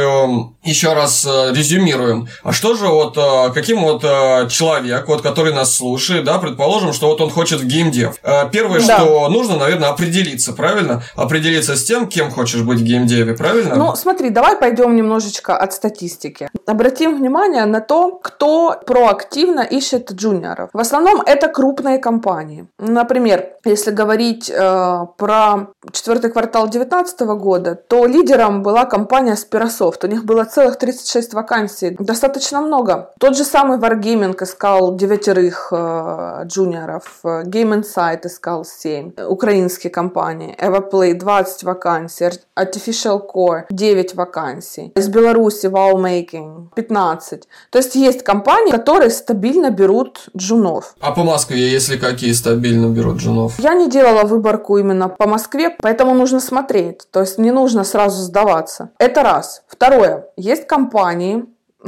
[0.63, 2.29] еще раз э, резюмируем.
[2.43, 6.93] А что же вот, э, каким вот э, человек, вот, который нас слушает, да, предположим,
[6.93, 8.17] что вот он хочет в геймдев.
[8.53, 8.99] Первое, да.
[8.99, 11.03] что нужно, наверное, определиться, правильно?
[11.15, 13.75] Определиться с тем, кем хочешь быть в геймдеве, правильно?
[13.77, 16.49] Ну, смотри, давай пойдем немножечко от статистики.
[16.69, 20.69] Обратим внимание на то, кто проактивно ищет джуниоров.
[20.75, 22.67] В основном это крупные компании.
[22.79, 30.05] Например, если говорить э, про четвертый квартал 2019 года, то лидером была компания Spirasoft.
[30.05, 31.97] У них было целых 36 вакансий.
[31.99, 33.13] Достаточно много.
[33.19, 37.21] Тот же самый Wargaming искал девятерых э, джуниоров.
[37.25, 39.13] Game Insight искал 7.
[39.27, 40.55] Украинские компании.
[40.61, 42.29] EvaPlay 20 вакансий.
[42.59, 44.93] Artificial Core 9 вакансий.
[44.97, 47.49] Из Беларуси Wowmaking 15.
[47.71, 50.95] То есть есть компании, которые стабильно берут джунов.
[51.01, 53.59] А по Москве, если какие стабильно берут джунов?
[53.59, 57.09] Я не делала выборку именно по Москве, поэтому нужно смотреть.
[57.11, 58.91] То есть не нужно сразу сдаваться.
[58.99, 59.63] Это раз.
[59.69, 60.27] Второе.
[60.37, 61.45] Есть компании,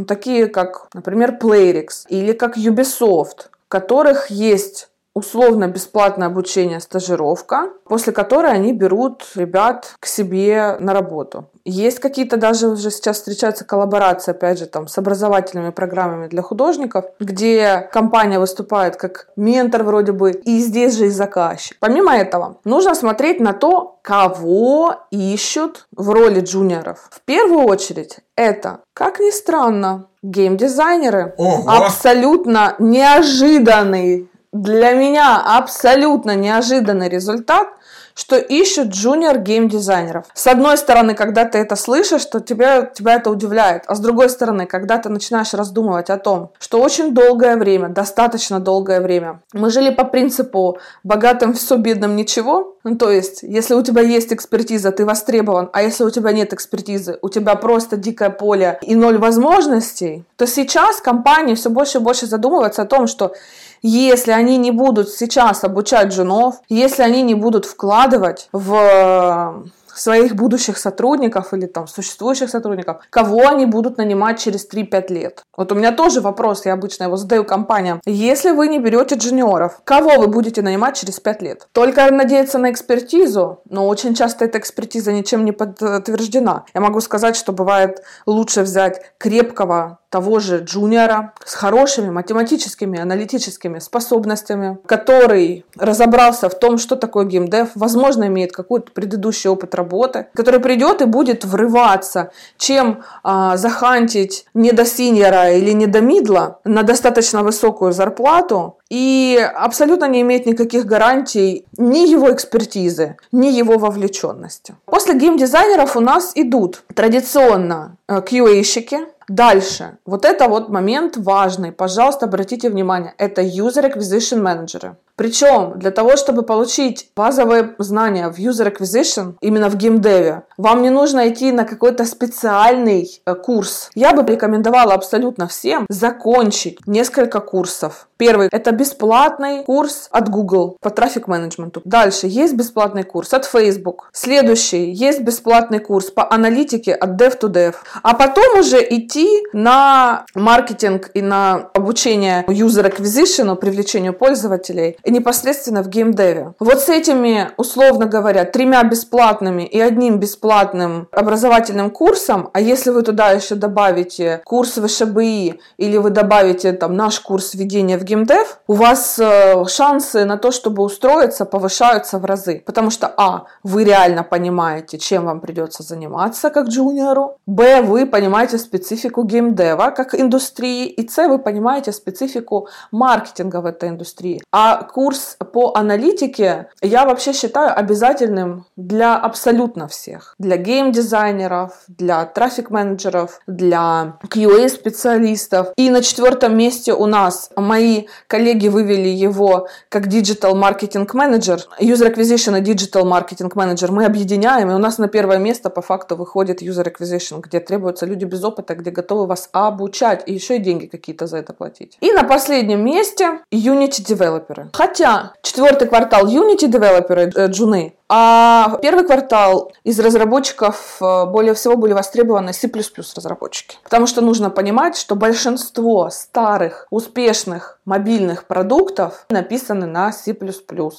[0.07, 8.53] такие как, например, Playrix или как Ubisoft, которых есть условно бесплатное обучение, стажировка, после которой
[8.53, 11.51] они берут ребят к себе на работу.
[11.65, 17.05] Есть какие-то даже уже сейчас встречаются коллаборации, опять же, там, с образовательными программами для художников,
[17.19, 21.77] где компания выступает как ментор вроде бы, и здесь же и заказчик.
[21.81, 27.09] Помимо этого, нужно смотреть на то, кого ищут в роли джуниоров.
[27.11, 31.35] В первую очередь, это, как ни странно, геймдизайнеры.
[31.37, 31.69] Ого.
[31.69, 37.69] Абсолютно неожиданный для меня абсолютно неожиданный результат,
[38.15, 40.27] что ищут джуниор геймдизайнеров.
[40.35, 43.85] С одной стороны, когда ты это слышишь, то тебя, тебя это удивляет.
[43.87, 48.61] А с другой стороны, когда ты начинаешь раздумывать о том, что очень долгое время, достаточно
[48.61, 53.83] долгое время, мы жили по принципу «богатым все, бедным ничего», ну, то есть, если у
[53.83, 58.31] тебя есть экспертиза, ты востребован, а если у тебя нет экспертизы, у тебя просто дикое
[58.31, 63.35] поле и ноль возможностей, то сейчас компании все больше и больше задумываются о том, что
[63.83, 69.65] если они не будут сейчас обучать женов, если они не будут вкладывать в
[69.95, 75.43] своих будущих сотрудников или там существующих сотрудников, кого они будут нанимать через 3-5 лет.
[75.57, 78.01] Вот у меня тоже вопрос, я обычно его задаю компаниям.
[78.07, 81.69] Если вы не берете джуниоров, кого вы будете нанимать через 5 лет?
[81.73, 86.65] Только надеяться на экспертизу, но очень часто эта экспертиза ничем не подтверждена.
[86.75, 93.79] Я могу сказать, что бывает лучше взять крепкого того же джуниора с хорошими математическими, аналитическими
[93.79, 100.61] способностями, который разобрался в том, что такое геймдев, возможно, имеет какой-то предыдущий опыт работы, который
[100.61, 106.83] придет и будет врываться, чем а, захантить не до синьора или не до мидла на
[106.83, 114.75] достаточно высокую зарплату и абсолютно не имеет никаких гарантий ни его экспертизы, ни его вовлеченности.
[114.87, 119.99] После геймдизайнеров у нас идут традиционно QA-щики, э, Дальше.
[120.07, 121.71] Вот это вот момент важный.
[121.71, 123.15] Пожалуйста, обратите внимание.
[123.17, 124.97] Это User Acquisition Manager.
[125.21, 130.89] Причем для того, чтобы получить базовые знания в User Acquisition, именно в геймдеве, вам не
[130.89, 133.91] нужно идти на какой-то специальный э, курс.
[133.95, 138.09] Я бы рекомендовала абсолютно всем закончить несколько курсов.
[138.17, 141.81] Первый– это бесплатный курс от Google по трафик менеджменту.
[141.85, 144.11] Дальше есть бесплатный курс от Facebook.
[144.13, 147.75] Следующий– есть бесплатный курс по аналитике от Dev to Dev.
[148.03, 155.89] А потом уже идти на маркетинг и на обучение User Acquisition, привлечению пользователей непосредственно в
[155.89, 156.55] геймдеве.
[156.59, 163.03] Вот с этими, условно говоря, тремя бесплатными и одним бесплатным образовательным курсом, а если вы
[163.03, 168.75] туда еще добавите курс ВШБИ или вы добавите там наш курс введения в геймдев, у
[168.75, 172.63] вас э, шансы на то, чтобы устроиться, повышаются в разы.
[172.65, 178.59] Потому что, а, вы реально понимаете, чем вам придется заниматься как джуниору, б, вы понимаете
[178.59, 184.43] специфику геймдева как индустрии, и с, вы понимаете специфику маркетинга в этой индустрии.
[184.53, 190.35] А курс по аналитике я вообще считаю обязательным для абсолютно всех.
[190.39, 195.69] Для гейм-дизайнеров, для трафик-менеджеров, для QA-специалистов.
[195.77, 202.15] И на четвертом месте у нас мои коллеги вывели его как Digital Marketing Manager, User
[202.15, 203.91] Acquisition и Digital Marketing Manager.
[203.93, 208.07] Мы объединяем, и у нас на первое место по факту выходит User Acquisition, где требуются
[208.07, 211.97] люди без опыта, где готовы вас обучать, и еще и деньги какие-то за это платить.
[212.01, 219.05] И на последнем месте Unity девелоперы Хотя четвертый квартал Unity девелоперы э, джуны, а первый
[219.05, 222.67] квартал из разработчиков э, более всего были востребованы C++
[223.15, 223.77] разработчики.
[223.85, 230.35] Потому что нужно понимать, что большинство старых, успешных мобильных продуктов написаны на C++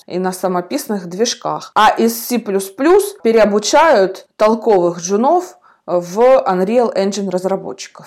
[0.05, 1.71] и на самописных движках.
[1.73, 8.05] А из C++ переобучают толковых джунов в Unreal Engine разработчиков.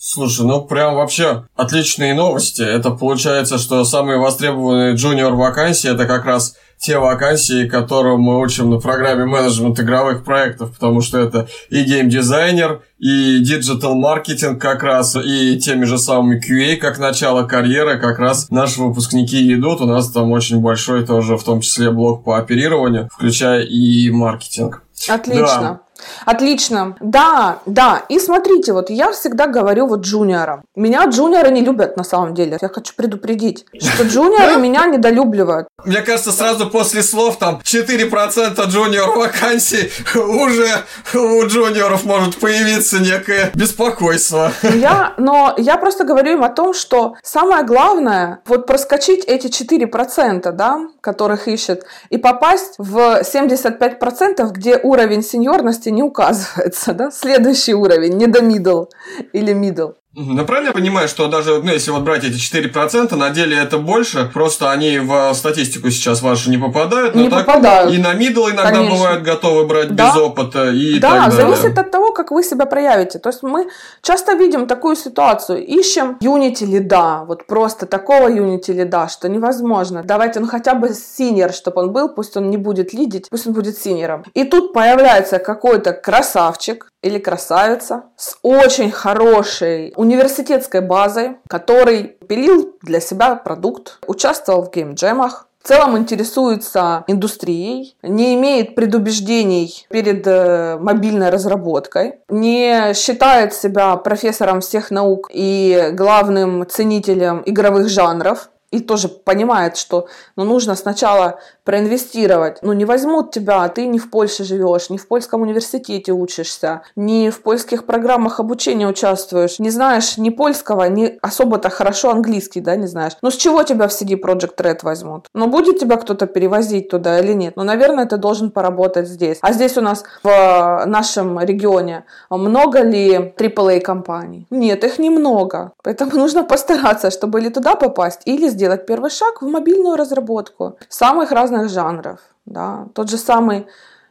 [0.00, 2.62] Слушай, ну прям вообще отличные новости.
[2.62, 8.70] Это получается, что самые востребованные junior вакансии это как раз те вакансии, которым мы учим
[8.70, 15.16] на программе менеджмент игровых проектов, потому что это и геймдизайнер, и digital маркетинг как раз,
[15.16, 19.80] и теми же самыми QA, как начало карьеры, как раз наши выпускники идут.
[19.80, 24.84] У нас там очень большой тоже, в том числе, блок по оперированию, включая и маркетинг.
[25.08, 25.44] Отлично.
[25.60, 25.80] Да.
[26.24, 26.96] Отлично.
[27.00, 28.02] Да, да.
[28.08, 30.62] И смотрите, вот я всегда говорю вот джуниорам.
[30.74, 32.58] Меня джуниоры не любят на самом деле.
[32.60, 35.68] Я хочу предупредить, что джуниоры меня недолюбливают.
[35.84, 40.68] Мне кажется, сразу после слов там 4% джуниор вакансий уже
[41.14, 44.52] у джуниоров может появиться некое беспокойство.
[44.62, 50.52] Я, но я просто говорю им о том, что самое главное вот проскочить эти 4%,
[50.52, 57.10] да, которых ищет, и попасть в 75%, где уровень сеньорности не указывается, да?
[57.10, 58.88] Следующий уровень, не до middle
[59.32, 59.94] или middle.
[60.14, 63.76] Ну, правильно я понимаю, что даже, ну, если вот брать эти 4%, на деле это
[63.76, 67.14] больше, просто они в статистику сейчас вашу не попадают.
[67.14, 67.92] Не так попадают.
[67.92, 68.96] И на мидл иногда Конечно.
[68.96, 70.08] бывают готовы брать да.
[70.08, 71.56] без опыта и да, так далее.
[71.56, 73.18] зависит от того, как вы себя проявите.
[73.18, 73.68] То есть мы
[74.02, 80.02] часто видим такую ситуацию, ищем Unity лида, вот просто такого Unity лида, что невозможно.
[80.02, 83.52] Давайте, ну, хотя бы senior, чтобы он был, пусть он не будет лидить, пусть он
[83.52, 84.24] будет senior ом.
[84.32, 93.00] И тут появляется какой-то красавчик, или красавица с очень хорошей университетской базой, который пилил для
[93.00, 101.30] себя продукт, участвовал в геймджемах, в целом интересуется индустрией, не имеет предубеждений перед э, мобильной
[101.30, 109.76] разработкой, не считает себя профессором всех наук и главным ценителем игровых жанров, и тоже понимает,
[109.76, 112.58] что ну, нужно сначала проинвестировать.
[112.62, 116.82] Ну, не возьмут тебя, а ты не в Польше живешь, не в польском университете учишься,
[116.96, 122.76] не в польских программах обучения участвуешь, не знаешь ни польского, ни особо-то хорошо английский, да,
[122.76, 123.12] не знаешь.
[123.22, 125.26] Ну, с чего тебя в CD Project Red возьмут?
[125.34, 127.54] Ну, будет тебя кто-то перевозить туда или нет?
[127.56, 129.38] Ну, наверное, ты должен поработать здесь.
[129.42, 134.46] А здесь у нас в нашем регионе много ли AAA компаний?
[134.50, 135.72] Нет, их немного.
[135.82, 141.30] Поэтому нужно постараться, чтобы или туда попасть, или сделать первый шаг в мобильную разработку самых
[141.30, 142.18] разных жанров.
[142.44, 142.86] Да.
[142.94, 143.66] Тот же самый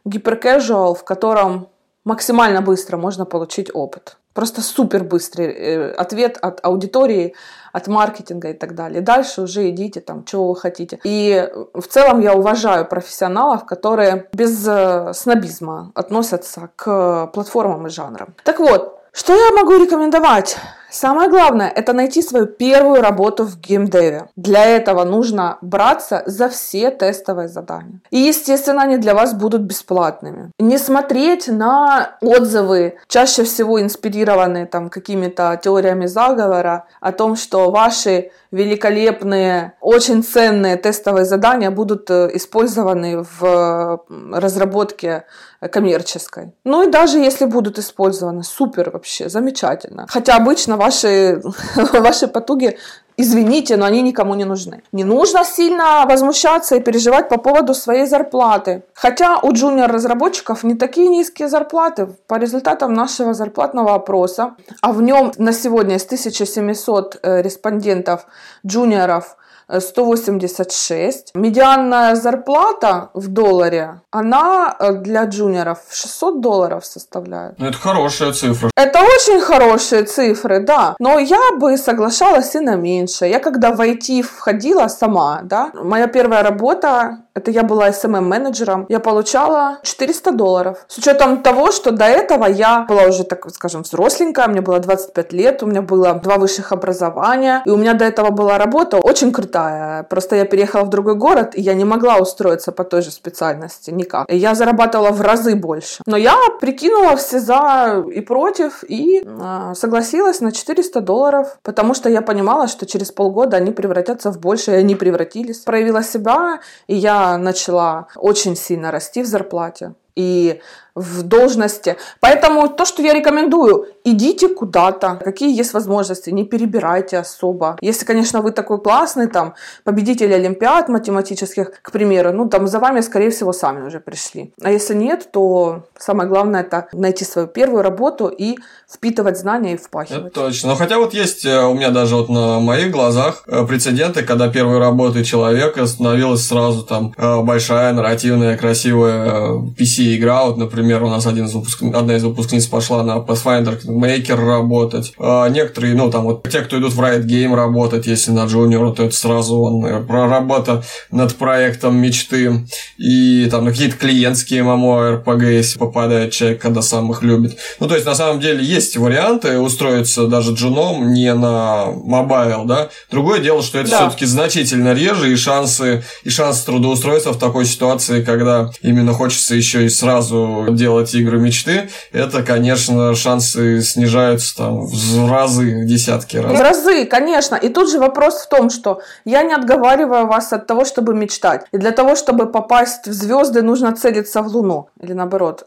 [0.06, 1.68] гиперкэжуал, в котором
[2.04, 4.16] максимально быстро можно получить опыт.
[4.32, 7.34] Просто супер быстрый э, ответ от аудитории,
[7.72, 9.00] от маркетинга и так далее.
[9.00, 10.98] Дальше уже идите там, чего вы хотите.
[11.04, 18.28] И в целом я уважаю профессионалов, которые без э, снобизма относятся к платформам и жанрам.
[18.44, 20.56] Так вот, что я могу рекомендовать?
[20.90, 24.28] Самое главное– это найти свою первую работу в геймдеве.
[24.36, 28.00] Для этого нужно браться за все тестовые задания.
[28.10, 30.50] И, естественно, они для вас будут бесплатными.
[30.58, 38.30] Не смотреть на отзывы, чаще всего инспирированные там какими-то теориями заговора, о том, что ваши
[38.50, 45.24] великолепные, очень ценные тестовые задания будут э, использованы в разработке
[45.70, 46.52] коммерческой.
[46.64, 50.06] Ну и даже если будут использованы, супер вообще, замечательно.
[50.08, 51.42] Хотя обычно ваши,
[51.92, 52.78] ваши потуги
[53.20, 54.82] Извините, но они никому не нужны.
[54.92, 58.84] Не нужно сильно возмущаться и переживать по поводу своей зарплаты.
[58.94, 62.06] Хотя у джуниор-разработчиков не такие низкие зарплаты.
[62.28, 68.24] По результатам нашего зарплатного опроса, а в нем на сегодня из 1700 э, респондентов
[68.64, 69.36] джуниоров
[69.70, 71.34] 186.
[71.34, 77.58] Медианная зарплата в долларе, она э, для джуниоров 600 долларов составляет.
[77.58, 78.70] Ну, это хорошая цифра.
[78.76, 80.96] Это очень хорошие цифры, да.
[80.98, 83.26] Но я бы соглашалась и на меньше.
[83.26, 88.86] Я когда в IT входила сама, да, моя первая работа это я была SMM-менеджером.
[88.88, 90.84] Я получала 400 долларов.
[90.88, 95.32] С учетом того, что до этого я была уже, так скажем, взросленькая, мне было 25
[95.32, 99.32] лет, у меня было два высших образования, и у меня до этого была работа очень
[99.32, 100.02] крутая.
[100.02, 103.90] Просто я переехала в другой город, и я не могла устроиться по той же специальности
[103.90, 104.26] никак.
[104.28, 106.02] Я зарабатывала в разы больше.
[106.06, 112.08] Но я прикинула все за и против, и э, согласилась на 400 долларов, потому что
[112.08, 115.58] я понимала, что через полгода они превратятся в больше, и они превратились.
[115.58, 119.94] Проявила себя, и я начала очень сильно расти в зарплате.
[120.14, 120.60] И
[120.98, 121.96] в должности.
[122.20, 127.76] Поэтому то, что я рекомендую, идите куда-то, какие есть возможности, не перебирайте особо.
[127.80, 133.00] Если, конечно, вы такой классный, там, победитель Олимпиад математических, к примеру, ну, там, за вами,
[133.00, 134.52] скорее всего, сами уже пришли.
[134.62, 138.56] А если нет, то самое главное это найти свою первую работу и
[138.92, 140.32] впитывать знания и впахивать.
[140.32, 140.70] Это точно.
[140.70, 144.48] Но хотя вот есть э, у меня даже вот на моих глазах э, прецеденты, когда
[144.48, 150.46] первой работой человека становилась сразу там э, большая, нарративная, красивая PC-игра.
[150.46, 151.82] Вот, например, у нас один из выпуск...
[151.82, 155.14] одна из выпускниц пошла на Pathfinder Kingmaker работать.
[155.18, 159.04] Некоторые, ну, там вот те, кто идут в Riot Games работать, если на Junior, то
[159.04, 162.66] это сразу он про работа над проектом мечты.
[162.96, 167.58] И там на какие-то клиентские MMORPG, если попадает человек, когда сам их любит.
[167.80, 172.88] Ну, то есть, на самом деле, есть варианты устроиться даже джуном не на mobile, да.
[173.10, 173.98] Другое дело, что это да.
[173.98, 179.84] все-таки значительно реже, и шансы, и шансы трудоустройства в такой ситуации, когда именно хочется еще
[179.84, 186.58] и сразу делать игры мечты, это, конечно, шансы снижаются там в разы, в десятки раз.
[186.58, 187.56] В разы, конечно.
[187.56, 191.66] И тут же вопрос в том, что я не отговариваю вас от того, чтобы мечтать.
[191.72, 194.88] И для того, чтобы попасть в звезды, нужно целиться в Луну.
[195.00, 195.66] Или наоборот.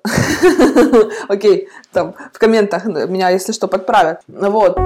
[1.27, 4.21] Окей, там в комментах меня, если что, подправят.
[4.27, 4.77] Вот.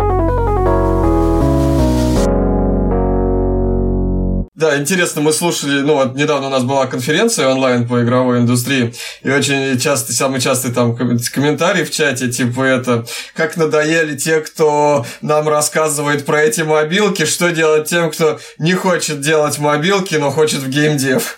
[4.56, 8.94] Да, интересно, мы слушали, ну вот недавно у нас была конференция онлайн по игровой индустрии,
[9.22, 15.06] и очень часто, самый частый там комментарий в чате, типа это, как надоели те, кто
[15.22, 20.60] нам рассказывает про эти мобилки, что делать тем, кто не хочет делать мобилки, но хочет
[20.60, 21.38] в геймдев.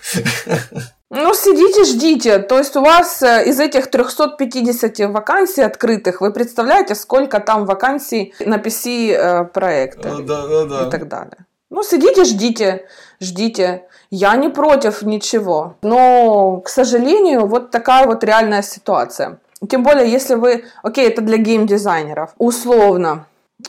[1.10, 2.38] Ну, сидите, ждите.
[2.38, 8.34] То есть у вас э, из этих 350 вакансий открытых, вы представляете, сколько там вакансий
[8.40, 10.86] на PC э, проекта да, да, да.
[10.86, 11.47] и так далее.
[11.70, 12.86] Ну, сидите, ждите,
[13.20, 13.86] ждите.
[14.10, 15.74] Я не против ничего.
[15.82, 19.38] Но, к сожалению, вот такая вот реальная ситуация.
[19.68, 20.64] Тем более, если вы...
[20.82, 22.34] Окей, это для геймдизайнеров.
[22.38, 23.26] Условно.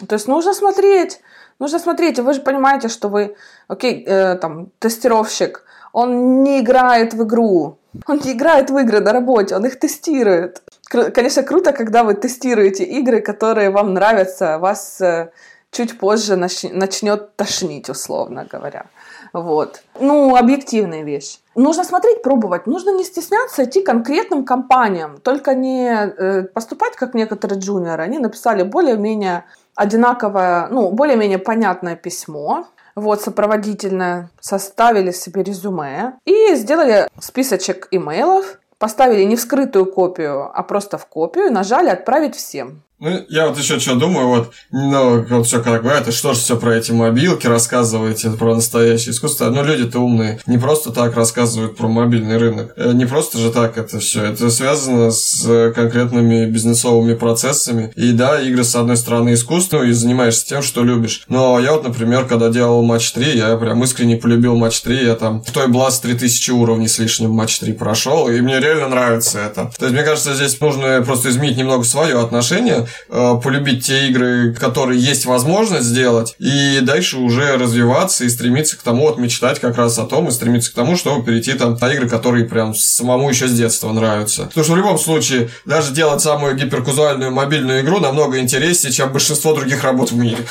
[0.08, 1.20] То есть нужно смотреть.
[1.60, 2.20] Нужно смотреть.
[2.20, 3.36] Вы же понимаете, что вы...
[3.68, 5.66] Окей, э, там, тестировщик.
[5.91, 7.80] Он не играет в игру.
[8.08, 10.62] Он не играет в игры на работе, он их тестирует.
[10.89, 15.32] Конечно, круто, когда вы тестируете игры, которые вам нравятся, вас э,
[15.72, 18.86] чуть позже начнет тошнить, условно говоря.
[19.34, 19.84] Вот.
[19.99, 21.39] Ну, объективная вещь.
[21.55, 22.67] Нужно смотреть, пробовать.
[22.67, 25.17] Нужно не стесняться идти конкретным компаниям.
[25.17, 28.03] Только не э, поступать, как некоторые джуниоры.
[28.03, 29.43] Они написали более-менее
[29.76, 39.24] одинаковое, ну, более-менее понятное письмо, вот, сопроводительное, составили себе резюме и сделали списочек имейлов, поставили
[39.24, 42.82] не в скрытую копию, а просто в копию и нажали «Отправить всем».
[43.02, 46.39] Ну, я вот еще что думаю, вот, ну, вот все как говорят, и что же
[46.39, 49.50] все про эти мобилки рассказываете, про настоящее искусство.
[49.50, 52.74] Ну, люди-то умные, не просто так рассказывают про мобильный рынок.
[52.76, 54.26] Э, не просто же так это все.
[54.26, 57.93] Это связано с конкретными бизнесовыми процессами.
[57.95, 61.24] И да, игры, с одной стороны, искусство, и занимаешься тем, что любишь.
[61.30, 65.06] Но я вот, например, когда делал матч 3, я прям искренне полюбил матч 3.
[65.06, 68.89] Я там в той Blast 3000 уровней с лишним матч 3 прошел, и мне реально
[68.89, 69.72] нравится это.
[69.80, 74.54] То есть, мне кажется, здесь нужно просто изменить немного свое отношение Э, полюбить те игры,
[74.54, 79.78] которые есть возможность сделать, и дальше уже развиваться и стремиться к тому, вот мечтать как
[79.78, 83.30] раз о том, и стремиться к тому, чтобы перейти там на игры, которые прям самому
[83.30, 84.46] еще с детства нравятся.
[84.46, 89.54] Потому что в любом случае, даже делать самую гиперказуальную мобильную игру намного интереснее, чем большинство
[89.54, 90.46] других работ в мире.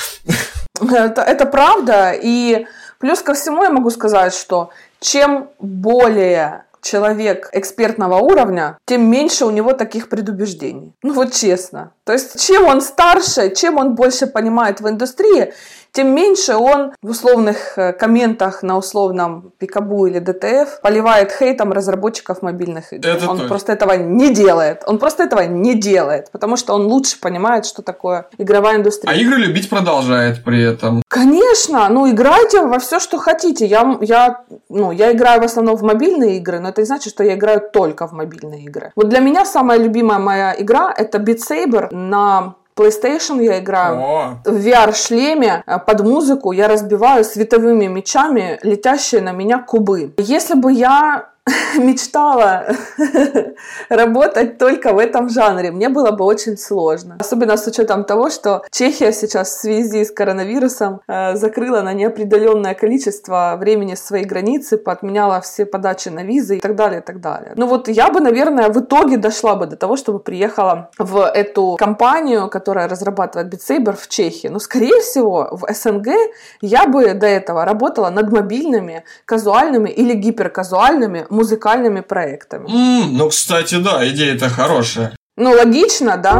[0.81, 2.65] Это, это правда, и
[2.99, 4.69] плюс ко всему я могу сказать, что
[4.99, 10.93] чем более человек экспертного уровня, тем меньше у него таких предубеждений.
[11.03, 11.91] Ну вот честно.
[12.03, 15.53] То есть чем он старше, чем он больше понимает в индустрии,
[15.91, 22.41] тем меньше он в условных э, комментах на условном Пикабу или ДТФ поливает хейтом разработчиков
[22.41, 23.07] мобильных игр.
[23.07, 23.47] Это он точно.
[23.47, 24.83] просто этого не делает.
[24.85, 29.11] Он просто этого не делает, потому что он лучше понимает, что такое игровая индустрия.
[29.11, 31.01] А игры любить продолжает при этом.
[31.07, 33.65] Конечно, ну играйте во все, что хотите.
[33.65, 37.23] Я, я, ну, я играю в основном в мобильные игры, но это не значит, что
[37.23, 38.91] я играю только в мобильные игры.
[38.95, 43.99] Вот для меня самая любимая моя игра это Beat Saber на PlayStation я играю.
[43.99, 44.37] О.
[44.45, 50.13] В VR-шлеме э, под музыку я разбиваю световыми мечами летящие на меня кубы.
[50.17, 51.29] Если бы я
[51.77, 52.67] мечтала
[53.89, 55.71] работать только в этом жанре.
[55.71, 57.17] Мне было бы очень сложно.
[57.19, 62.73] Особенно с учетом того, что Чехия сейчас в связи с коронавирусом э, закрыла на неопределенное
[62.73, 67.53] количество времени свои границы, поотменяла все подачи на визы и так далее, и так далее.
[67.55, 71.75] Ну вот я бы, наверное, в итоге дошла бы до того, чтобы приехала в эту
[71.77, 74.47] компанию, которая разрабатывает Saber в Чехии.
[74.47, 76.07] Но, скорее всего, в СНГ
[76.61, 82.69] я бы до этого работала над мобильными, казуальными или гиперказуальными музыкальными проектами.
[82.69, 85.15] М, ну, кстати, да, идея-то хорошая.
[85.37, 86.35] Ну, логично, да?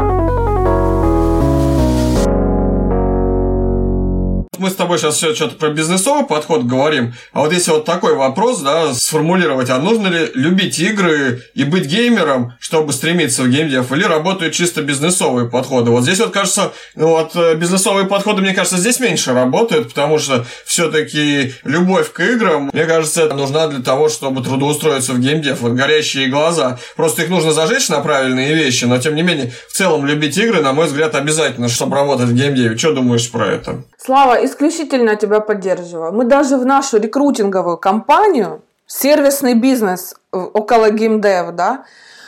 [4.59, 8.15] Мы с тобой сейчас все что-то про бизнесовый подход говорим, а вот если вот такой
[8.15, 13.91] вопрос, да, сформулировать, а нужно ли любить игры и быть геймером, чтобы стремиться в геймдев,
[13.91, 15.91] или работают чисто бизнесовые подходы?
[15.91, 20.19] Вот здесь вот, кажется, ну вот э, бизнесовые подходы, мне кажется, здесь меньше работают, потому
[20.19, 25.61] что все-таки любовь к играм, мне кажется, нужна для того, чтобы трудоустроиться в геймдев.
[25.61, 26.79] Вот горящие глаза.
[26.95, 30.61] Просто их нужно зажечь на правильные вещи, но тем не менее, в целом любить игры,
[30.61, 32.77] на мой взгляд, обязательно, чтобы работать в геймдеве.
[32.77, 33.83] Что думаешь про это?
[33.97, 36.11] Слава, исключительно тебя поддерживаю.
[36.13, 41.85] Мы даже в нашу рекрутинговую компанию, сервисный бизнес около геймдев, да,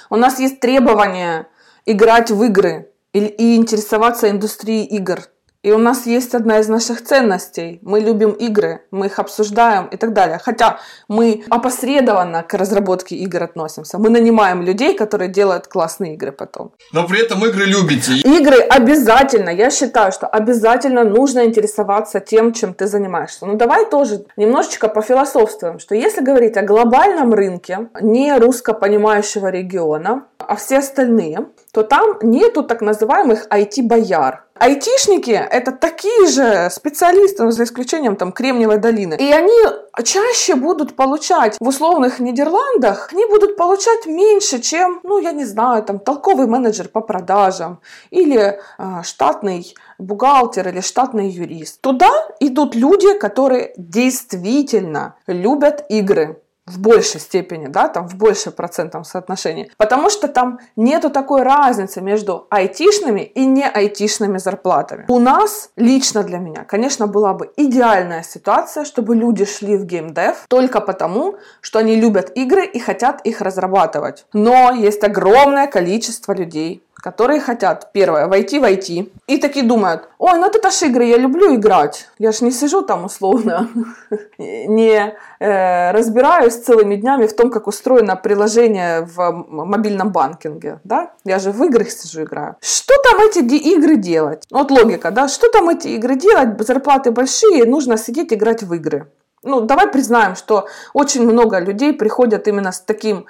[0.09, 1.47] у нас есть требования
[1.85, 5.21] играть в игры и, интересоваться индустрией игр.
[5.63, 7.79] И у нас есть одна из наших ценностей.
[7.83, 10.39] Мы любим игры, мы их обсуждаем и так далее.
[10.43, 13.99] Хотя мы опосредованно к разработке игр относимся.
[13.99, 16.71] Мы нанимаем людей, которые делают классные игры потом.
[16.93, 18.13] Но при этом игры любите.
[18.13, 19.51] Игры обязательно.
[19.51, 23.45] Я считаю, что обязательно нужно интересоваться тем, чем ты занимаешься.
[23.45, 30.25] Ну давай тоже немножечко пофилософствуем, что если говорить о глобальном рынке, не русско понимающего региона,
[30.39, 34.45] а все остальные, то там нету так называемых IT-бояр.
[34.55, 39.15] Айтишники– это такие же специалисты, ну, за исключением там Кремниевой долины.
[39.15, 39.57] И они
[40.03, 45.81] чаще будут получать в условных Нидерландах, они будут получать меньше, чем, ну, я не знаю,
[45.81, 47.79] там, толковый менеджер по продажам
[48.11, 51.81] или э, штатный бухгалтер или штатный юрист.
[51.81, 59.03] Туда идут люди, которые действительно любят игры в большей степени, да, там в большем процентном
[59.03, 65.05] соотношении, потому что там нету такой разницы между айтишными и не айтишными зарплатами.
[65.07, 70.45] У нас, лично для меня, конечно, была бы идеальная ситуация, чтобы люди шли в геймдев
[70.47, 74.25] только потому, что они любят игры и хотят их разрабатывать.
[74.33, 80.37] Но есть огромное количество людей, которые хотят, первое, войти в IT, и такие думают, ой,
[80.39, 83.69] ну это ж игры, я люблю играть, я ж не сижу там условно,
[84.37, 91.39] не э, разбираюсь целыми днями в том, как устроено приложение в мобильном банкинге, да, я
[91.39, 92.55] же в играх сижу играю.
[92.61, 94.43] Что там эти игры делать?
[94.51, 99.07] Вот логика, да, что там эти игры делать, зарплаты большие, нужно сидеть играть в игры.
[99.43, 103.25] Ну, давай признаем, что очень много людей приходят именно с таким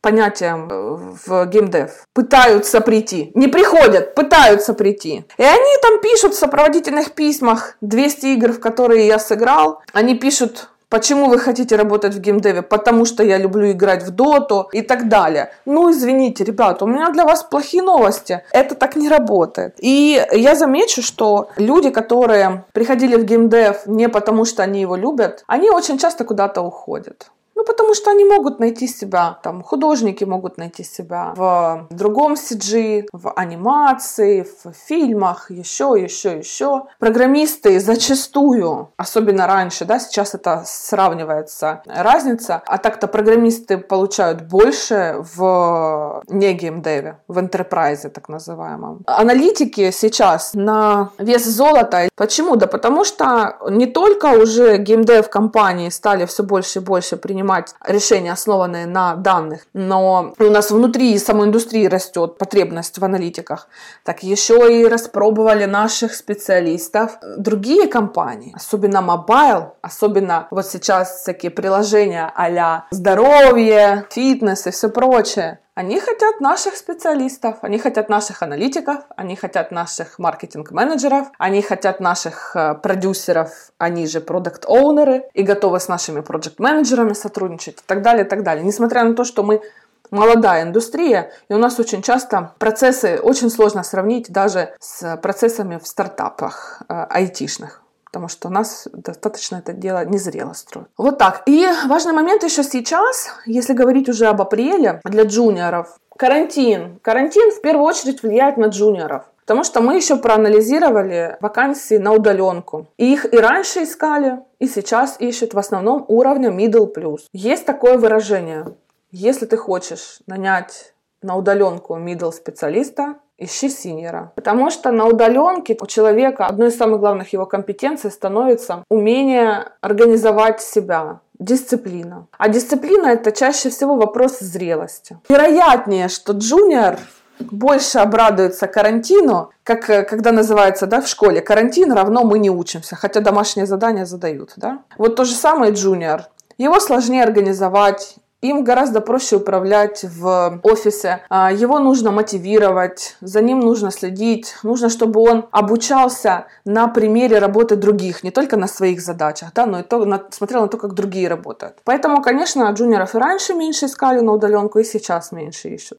[0.00, 2.04] понятием э, в геймдев.
[2.14, 3.30] Пытаются прийти.
[3.34, 5.24] Не приходят, пытаются прийти.
[5.38, 9.82] И они там пишут в сопроводительных письмах 200 игр, в которые я сыграл.
[9.92, 12.62] Они пишут Почему вы хотите работать в геймдеве?
[12.62, 15.52] Потому что я люблю играть в доту и так далее.
[15.64, 18.42] Ну, извините, ребята, у меня для вас плохие новости.
[18.50, 19.76] Это так не работает.
[19.78, 25.44] И я замечу, что люди, которые приходили в геймдев не потому, что они его любят,
[25.46, 27.30] они очень часто куда-то уходят.
[27.60, 33.08] Ну, потому что они могут найти себя, там, художники могут найти себя в другом CG,
[33.12, 36.84] в анимации, в фильмах, еще, еще, еще.
[36.98, 46.22] Программисты зачастую, особенно раньше, да, сейчас это сравнивается разница, а так-то программисты получают больше в
[46.28, 49.02] не геймдеве, в enterprise так называемом.
[49.06, 52.08] Аналитики сейчас на вес золота.
[52.16, 52.56] Почему?
[52.56, 57.74] Да потому что не только уже геймдев компании стали все больше и больше принимать принимать
[57.86, 63.68] решения, основанные на данных, но у нас внутри самой индустрии растет потребность в аналитиках,
[64.04, 72.32] так еще и распробовали наших специалистов другие компании, особенно mobile, особенно вот сейчас всякие приложения
[72.36, 75.58] а здоровье, фитнес и все прочее.
[75.80, 82.54] Они хотят наших специалистов, они хотят наших аналитиков, они хотят наших маркетинг-менеджеров, они хотят наших
[82.54, 88.02] э, продюсеров, они же product owner ы, и готовы с нашими проект-менеджерами сотрудничать и так
[88.02, 88.62] далее, и так далее.
[88.62, 89.62] Несмотря на то, что мы
[90.10, 95.86] молодая индустрия, и у нас очень часто процессы очень сложно сравнить даже с процессами в
[95.86, 100.88] стартапах э, айтишных потому что у нас достаточно это дело незрело строит.
[100.98, 101.42] Вот так.
[101.46, 105.96] И важный момент еще сейчас, если говорить уже об апреле для джуниоров.
[106.16, 106.98] Карантин.
[107.02, 109.24] Карантин в первую очередь влияет на джуниоров.
[109.42, 112.88] Потому что мы еще проанализировали вакансии на удаленку.
[112.98, 117.20] И их и раньше искали, и сейчас ищут в основном уровня middle plus.
[117.32, 118.66] Есть такое выражение.
[119.12, 124.32] Если ты хочешь нанять на удаленку middle специалиста, ищи синьора.
[124.36, 130.60] Потому что на удаленке у человека одной из самых главных его компетенций становится умение организовать
[130.60, 132.26] себя, дисциплина.
[132.38, 135.18] А дисциплина это чаще всего вопрос зрелости.
[135.28, 136.98] Вероятнее, что джуниор
[137.40, 143.20] больше обрадуется карантину, как когда называется да, в школе, карантин равно мы не учимся, хотя
[143.20, 144.52] домашние задания задают.
[144.56, 144.80] Да?
[144.98, 146.24] Вот то же самое джуниор.
[146.58, 151.22] Его сложнее организовать, им гораздо проще управлять в офисе.
[151.28, 154.54] А, его нужно мотивировать, за ним нужно следить.
[154.62, 159.80] Нужно, чтобы он обучался на примере работы других, не только на своих задачах, да, но
[159.80, 161.74] и то, на, смотрел на то, как другие работают.
[161.84, 165.98] Поэтому, конечно, джуниоров и раньше меньше искали на удаленку, и сейчас меньше ищут.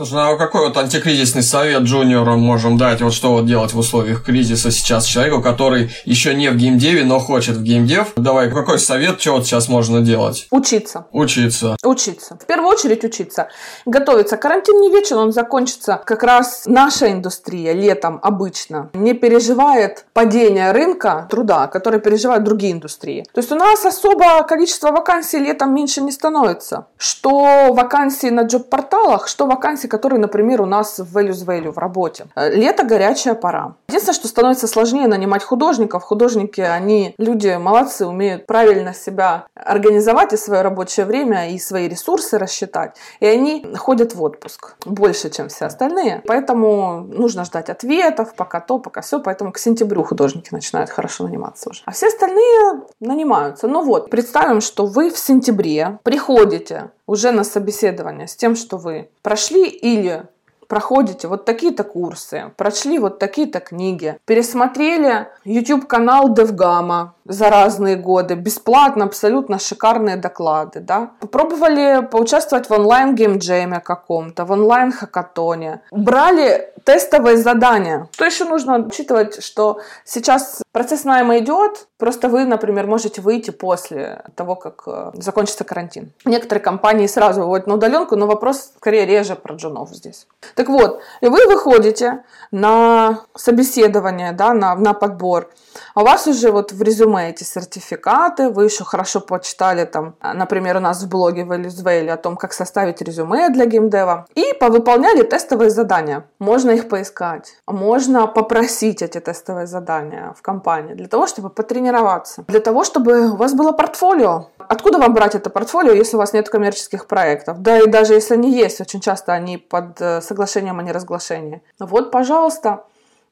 [0.00, 3.02] Слушай, ну а какой вот антикризисный совет джуниорам можем дать?
[3.02, 7.18] Вот что вот делать в условиях кризиса сейчас человеку, который еще не в геймдеве, но
[7.18, 8.12] хочет в геймдев?
[8.16, 10.46] Давай, какой совет, что вот сейчас можно делать?
[10.50, 11.04] Учиться.
[11.12, 11.76] Учиться.
[11.84, 12.38] Учиться.
[12.42, 13.48] В первую очередь учиться.
[13.84, 14.38] Готовиться.
[14.38, 16.00] Карантин не вечен, он закончится.
[16.06, 23.26] Как раз наша индустрия летом обычно не переживает падение рынка труда, который переживают другие индустрии.
[23.34, 26.86] То есть у нас особо количество вакансий летом меньше не становится.
[26.96, 32.26] Что вакансии на джоб-порталах, что вакансии которые, например, у нас в Values Value в работе.
[32.34, 33.74] Э, лето– горячая пора.
[33.88, 36.02] Единственное, что становится сложнее нанимать художников.
[36.02, 42.38] Художники, они люди молодцы, умеют правильно себя организовать и свое рабочее время, и свои ресурсы
[42.38, 42.96] рассчитать.
[43.20, 46.22] И они ходят в отпуск больше, чем все остальные.
[46.26, 49.20] Поэтому нужно ждать ответов, пока то, пока все.
[49.20, 51.82] Поэтому к сентябрю художники начинают хорошо наниматься уже.
[51.84, 53.68] А все остальные нанимаются.
[53.68, 59.08] Ну вот, представим, что вы в сентябре приходите уже на собеседование с тем, что вы
[59.22, 60.22] прошли или
[60.68, 68.34] проходите вот такие-то курсы, прошли вот такие-то книги, пересмотрели YouTube-канал DevGAMM а за разные годы,
[68.34, 71.10] бесплатно, абсолютно шикарные доклады, да.
[71.18, 75.80] Попробовали поучаствовать в онлайн-геймджеме каком-то, в онлайн-хакатоне.
[75.90, 78.08] Брали тестовые задания.
[78.12, 84.24] Что еще нужно учитывать, что сейчас процесс найма идет, просто вы, например, можете выйти после
[84.36, 86.12] того, как э, закончится карантин.
[86.24, 90.26] Некоторые компании сразу выводят на удаленку, но вопрос скорее реже про джунов здесь.
[90.54, 95.50] Так вот, и вы выходите на собеседование, да, на, на подбор,
[95.94, 100.76] а у вас уже вот в резюме эти сертификаты, вы еще хорошо почитали там, например,
[100.76, 105.22] у нас в блоге в Элизвейле о том, как составить резюме для геймдева, и повыполняли
[105.22, 106.24] тестовые задания.
[106.38, 110.59] Можно их поискать, можно попросить эти тестовые задания в компании
[110.94, 114.46] для того, чтобы потренироваться, для того, чтобы у вас было портфолио.
[114.58, 117.60] Откуда вам брать это портфолио, если у вас нет коммерческих проектов?
[117.62, 121.62] Да и даже если они есть, очень часто они под э, соглашением о неразглашении.
[121.78, 122.84] Вот, пожалуйста,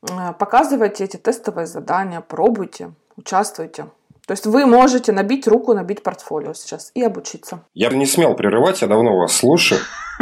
[0.03, 3.87] Э, показывайте эти тестовые задания, пробуйте, участвуйте.
[4.27, 7.61] То есть вы можете набить руку, набить портфолио сейчас и обучиться.
[7.75, 9.81] Я не смел прерывать, я давно вас слушаю.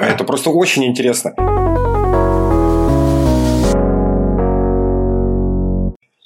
[0.00, 1.34] Это просто очень интересно.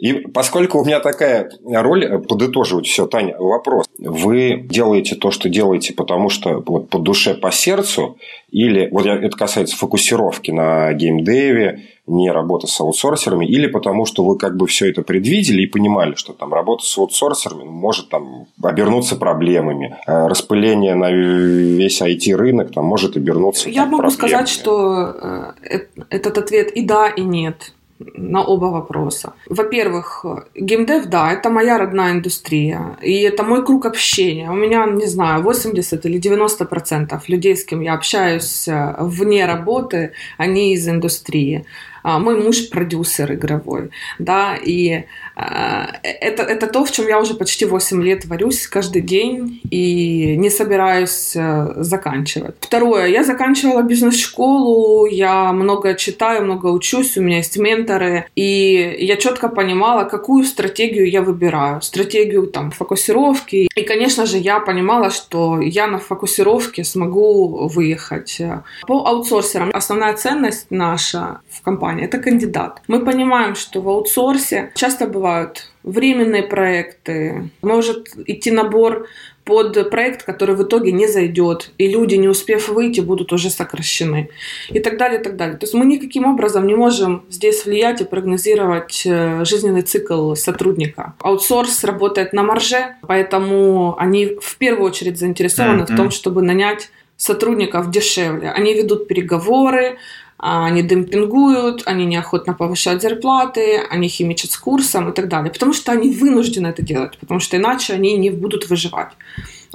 [0.00, 3.86] И поскольку у меня такая роль, э, подытоживать все, Таня, вопрос.
[3.98, 8.16] Вы делаете то, что делаете, потому что вот по душе, по сердцу,
[8.50, 14.38] или вот это касается фокусировки на геймдеве, не работы с аутсорсерами, или потому что вы
[14.38, 19.16] как бы все это предвидели и понимали, что там работа с аутсорсерами может там обернуться
[19.16, 24.30] проблемами, э, распыление на весь IT-рынок там может обернуться Я там, могу проблемами.
[24.30, 27.74] сказать, что э, этот ответ и да, и нет
[28.14, 29.32] на оба вопроса.
[29.46, 30.24] Во-первых,
[30.54, 34.50] геймдев, да, это моя родная индустрия, и это мой круг общения.
[34.50, 39.46] У меня, не знаю, 80 или 90 процентов людей, с кем я общаюсь э, вне
[39.46, 41.64] работы, они из индустрии.
[42.02, 45.04] А, мой муж продюсер игровой, да, и
[45.36, 50.36] а, это, это то, в чем я уже почти 8 лет варюсь каждый день и
[50.36, 52.56] не собираюсь э, заканчивать.
[52.60, 59.16] Второе, я заканчивала бизнес-школу, я много читаю, много учусь, у меня есть менторы, и я
[59.16, 61.80] четко понимала, какую стратегию я выбираю.
[61.82, 63.68] Стратегию там фокусировки.
[63.74, 68.40] И, конечно же, я понимала, что я на фокусировке смогу выехать.
[68.86, 72.82] По аутсорсерам основная ценность наша в компании– это кандидат.
[72.88, 79.08] Мы понимаем, что в аутсорсе часто бывают временные проекты, может идти набор
[79.44, 84.28] под проект, который в итоге не зайдет, и люди, не успев выйти, будут уже сокращены,
[84.68, 85.56] и так далее, и так далее.
[85.56, 91.14] То есть мы никаким образом не можем здесь влиять и прогнозировать э, жизненный цикл сотрудника.
[91.20, 95.94] Аутсорс работает на марже, поэтому они в первую очередь заинтересованы mm-hmm.
[95.94, 98.50] в том, чтобы нанять сотрудников дешевле.
[98.50, 99.98] Они ведут переговоры,
[100.40, 105.52] они демпингуют, они неохотно повышают зарплаты, они химичат с курсом и так далее.
[105.52, 109.12] Потому что они вынуждены это делать, потому что иначе они не будут выживать.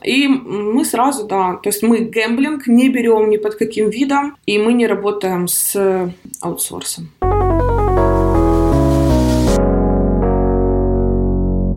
[0.03, 4.57] И мы сразу, да, то есть мы гэмблинг не берем ни под каким видом, и
[4.57, 6.11] мы не работаем с
[6.41, 7.11] аутсорсом.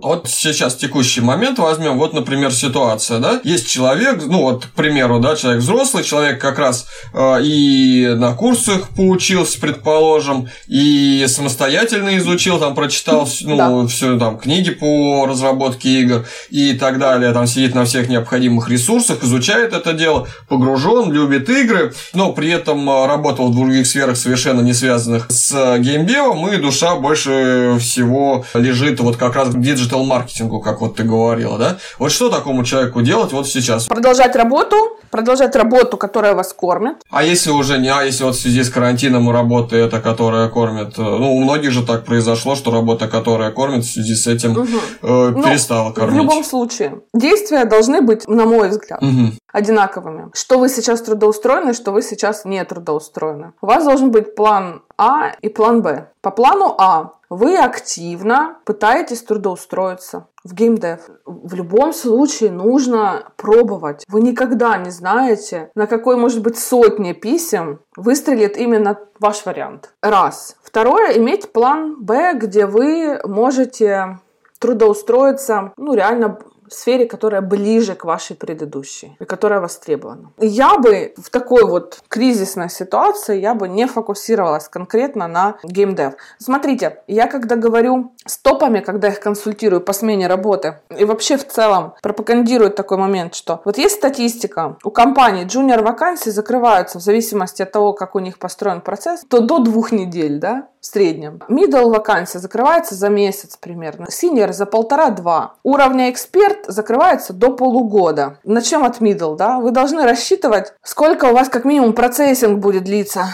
[0.09, 5.19] Вот сейчас текущий момент возьмем, вот, например, ситуация, да, есть человек, ну вот, к примеру,
[5.19, 12.59] да, человек взрослый, человек как раз э, и на курсах поучился, предположим, и самостоятельно изучил,
[12.59, 13.87] там, прочитал, ну, да.
[13.87, 19.23] все, там, книги по разработке игр и так далее, там, сидит на всех необходимых ресурсах,
[19.23, 24.63] изучает это дело, погружен, любит игры, но при этом э, работал в других сферах, совершенно
[24.63, 29.59] не связанных с геймдевом, и душа больше всего лежит вот как раз к
[29.99, 31.79] диджитал-маркетингу, как вот ты говорила, да?
[31.99, 33.87] Вот что такому человеку делать вот сейчас?
[33.87, 34.77] Продолжать работу,
[35.11, 36.97] продолжать работу, которая вас кормит.
[37.11, 40.99] А если уже не, а если вот в связи с карантином работа эта, которая кормит,
[40.99, 44.53] э, ну, у многих же так произошло, что работа, которая кормит, в связи с этим
[44.53, 44.67] угу.
[45.03, 46.15] э, ну, перестала кормить.
[46.15, 49.33] В любом случае, действия должны быть, на мой взгляд, угу.
[49.53, 50.31] одинаковыми.
[50.35, 53.53] Что вы сейчас трудоустроены, что вы сейчас не трудоустроены.
[53.61, 56.11] У вас должен быть план А и план Б.
[56.21, 61.01] По плану А вы активно пытаетесь трудоустроиться в геймдев.
[61.25, 64.05] В любом случае нужно пробовать.
[64.09, 69.95] Вы никогда не знаете, на какой, может быть, сотне писем выстрелит именно ваш вариант.
[70.03, 70.57] Раз.
[70.63, 74.19] Второе, иметь план Б, где вы можете
[74.59, 76.39] трудоустроиться, ну, реально
[76.75, 80.33] сфере, которая ближе к вашей предыдущей и которая востребована.
[80.39, 86.15] Я бы в такой вот кризисной ситуации, я бы не фокусировалась конкретно на геймдев.
[86.39, 91.47] Смотрите, я когда говорю с топами, когда их консультирую по смене работы, и вообще в
[91.47, 97.63] целом пропагандирую такой момент, что вот есть статистика, у компаний junior вакансии закрываются в зависимости
[97.63, 101.41] от того, как у них построен процесс, то до двух недель, да, в среднем.
[101.49, 104.05] Middle вакансия закрывается за месяц примерно.
[104.05, 105.55] Senior за полтора-два.
[105.63, 108.39] Уровня эксперт закрывается до полугода.
[108.45, 109.59] Начнем от middle, да.
[109.59, 113.27] Вы должны рассчитывать, сколько у вас как минимум процессинг будет длиться,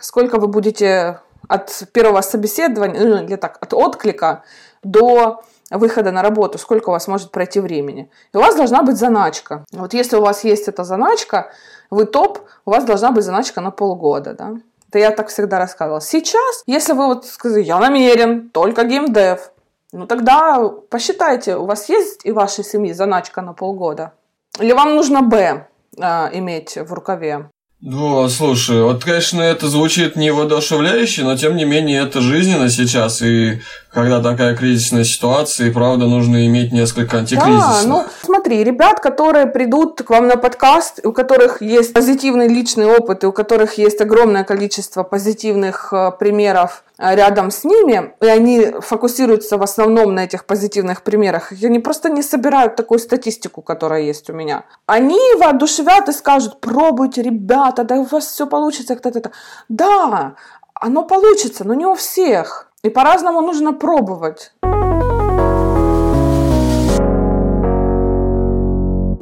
[0.00, 4.44] сколько вы будете от первого собеседования, ну, или так, от отклика
[4.82, 8.10] до выхода на работу, сколько у вас может пройти времени.
[8.32, 9.64] И у вас должна быть заначка.
[9.72, 11.50] Вот если у вас есть эта заначка,
[11.90, 14.52] вы топ, у вас должна быть заначка на полгода, да.
[14.88, 16.00] Это я так всегда рассказывала.
[16.00, 19.50] Сейчас, если вы вот сказали, я намерен, только геймдев,
[19.94, 24.12] ну тогда посчитайте, у вас есть и вашей семьи заначка на полгода?
[24.58, 25.66] Или вам нужно Б
[25.96, 27.48] э, иметь в рукаве?
[27.86, 33.20] Ну, слушай, вот, конечно, это звучит не воодушевляюще, но тем не менее это жизненно сейчас,
[33.20, 33.60] и
[33.92, 37.82] когда такая кризисная ситуация, и правда нужно иметь несколько антикризисных.
[37.82, 42.86] Да, ну смотри, ребят, которые придут к вам на подкаст, у которых есть позитивный личный
[42.86, 48.72] опыт, и у которых есть огромное количество позитивных э, примеров рядом с ними, и они
[48.80, 54.02] фокусируются в основном на этих позитивных примерах, и они просто не собирают такую статистику, которая
[54.02, 54.64] есть у меня.
[54.86, 59.32] Они воодушевят и скажут, пробуйте, ребята, да у вас все получится, кто-то.
[59.68, 60.36] Да,
[60.74, 62.70] оно получится, но не у всех.
[62.82, 64.52] И по-разному нужно пробовать.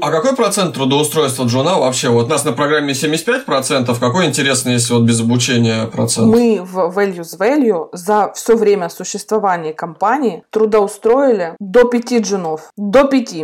[0.03, 2.09] А какой процент трудоустройства джуна вообще?
[2.09, 4.01] Вот у нас на программе 75%.
[4.01, 6.27] Какой интересный, если вот без обучения процент?
[6.27, 12.73] Мы в Values Value за все время существования компании трудоустроили до 5 джунов.
[12.77, 13.35] До 5.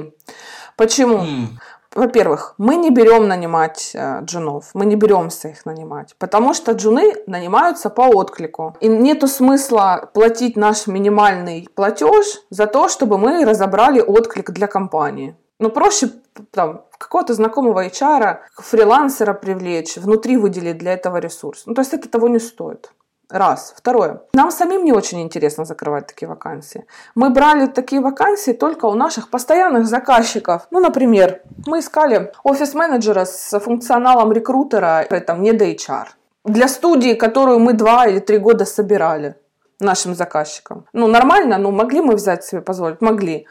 [0.76, 1.18] Почему?
[1.18, 1.46] Mm.
[1.94, 7.14] Во-первых, мы не берем нанимать э, джунов, мы не беремся их нанимать, потому что джуны
[7.28, 8.76] нанимаются по отклику.
[8.80, 15.36] И нету смысла платить наш минимальный платеж за то, чтобы мы разобрали отклик для компании.
[15.58, 16.10] Ну, проще
[16.50, 21.64] там, какого-то знакомого HR, фрилансера привлечь, внутри выделить для этого ресурс.
[21.66, 22.92] Ну, то есть это того не стоит.
[23.30, 23.74] Раз.
[23.76, 24.22] Второе.
[24.32, 26.86] Нам самим не очень интересно закрывать такие вакансии.
[27.14, 30.66] Мы брали такие вакансии только у наших постоянных заказчиков.
[30.70, 36.06] Ну, например, мы искали офис-менеджера с функционалом рекрутера, там, не до HR.
[36.44, 39.34] Для студии, которую мы два или три года собирали
[39.78, 40.86] нашим заказчикам.
[40.94, 43.02] Ну, нормально, ну, могли мы взять себе позволить?
[43.02, 43.46] Могли.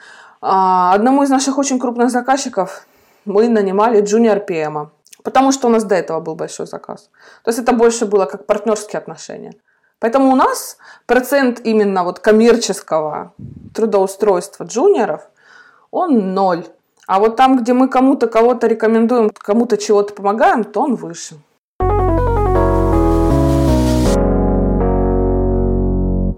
[0.49, 2.87] А, одному из наших очень крупных заказчиков
[3.25, 4.87] мы нанимали джуниор PM,
[5.21, 7.09] потому что у нас до этого был большой заказ.
[7.43, 9.55] То есть это больше было как партнерские отношения.
[9.99, 13.33] Поэтому у нас процент именно вот коммерческого
[13.73, 15.27] трудоустройства джуниоров,
[15.91, 16.65] он ноль.
[17.07, 21.35] А вот там, где мы кому-то кого-то рекомендуем, кому-то чего-то помогаем, то он выше.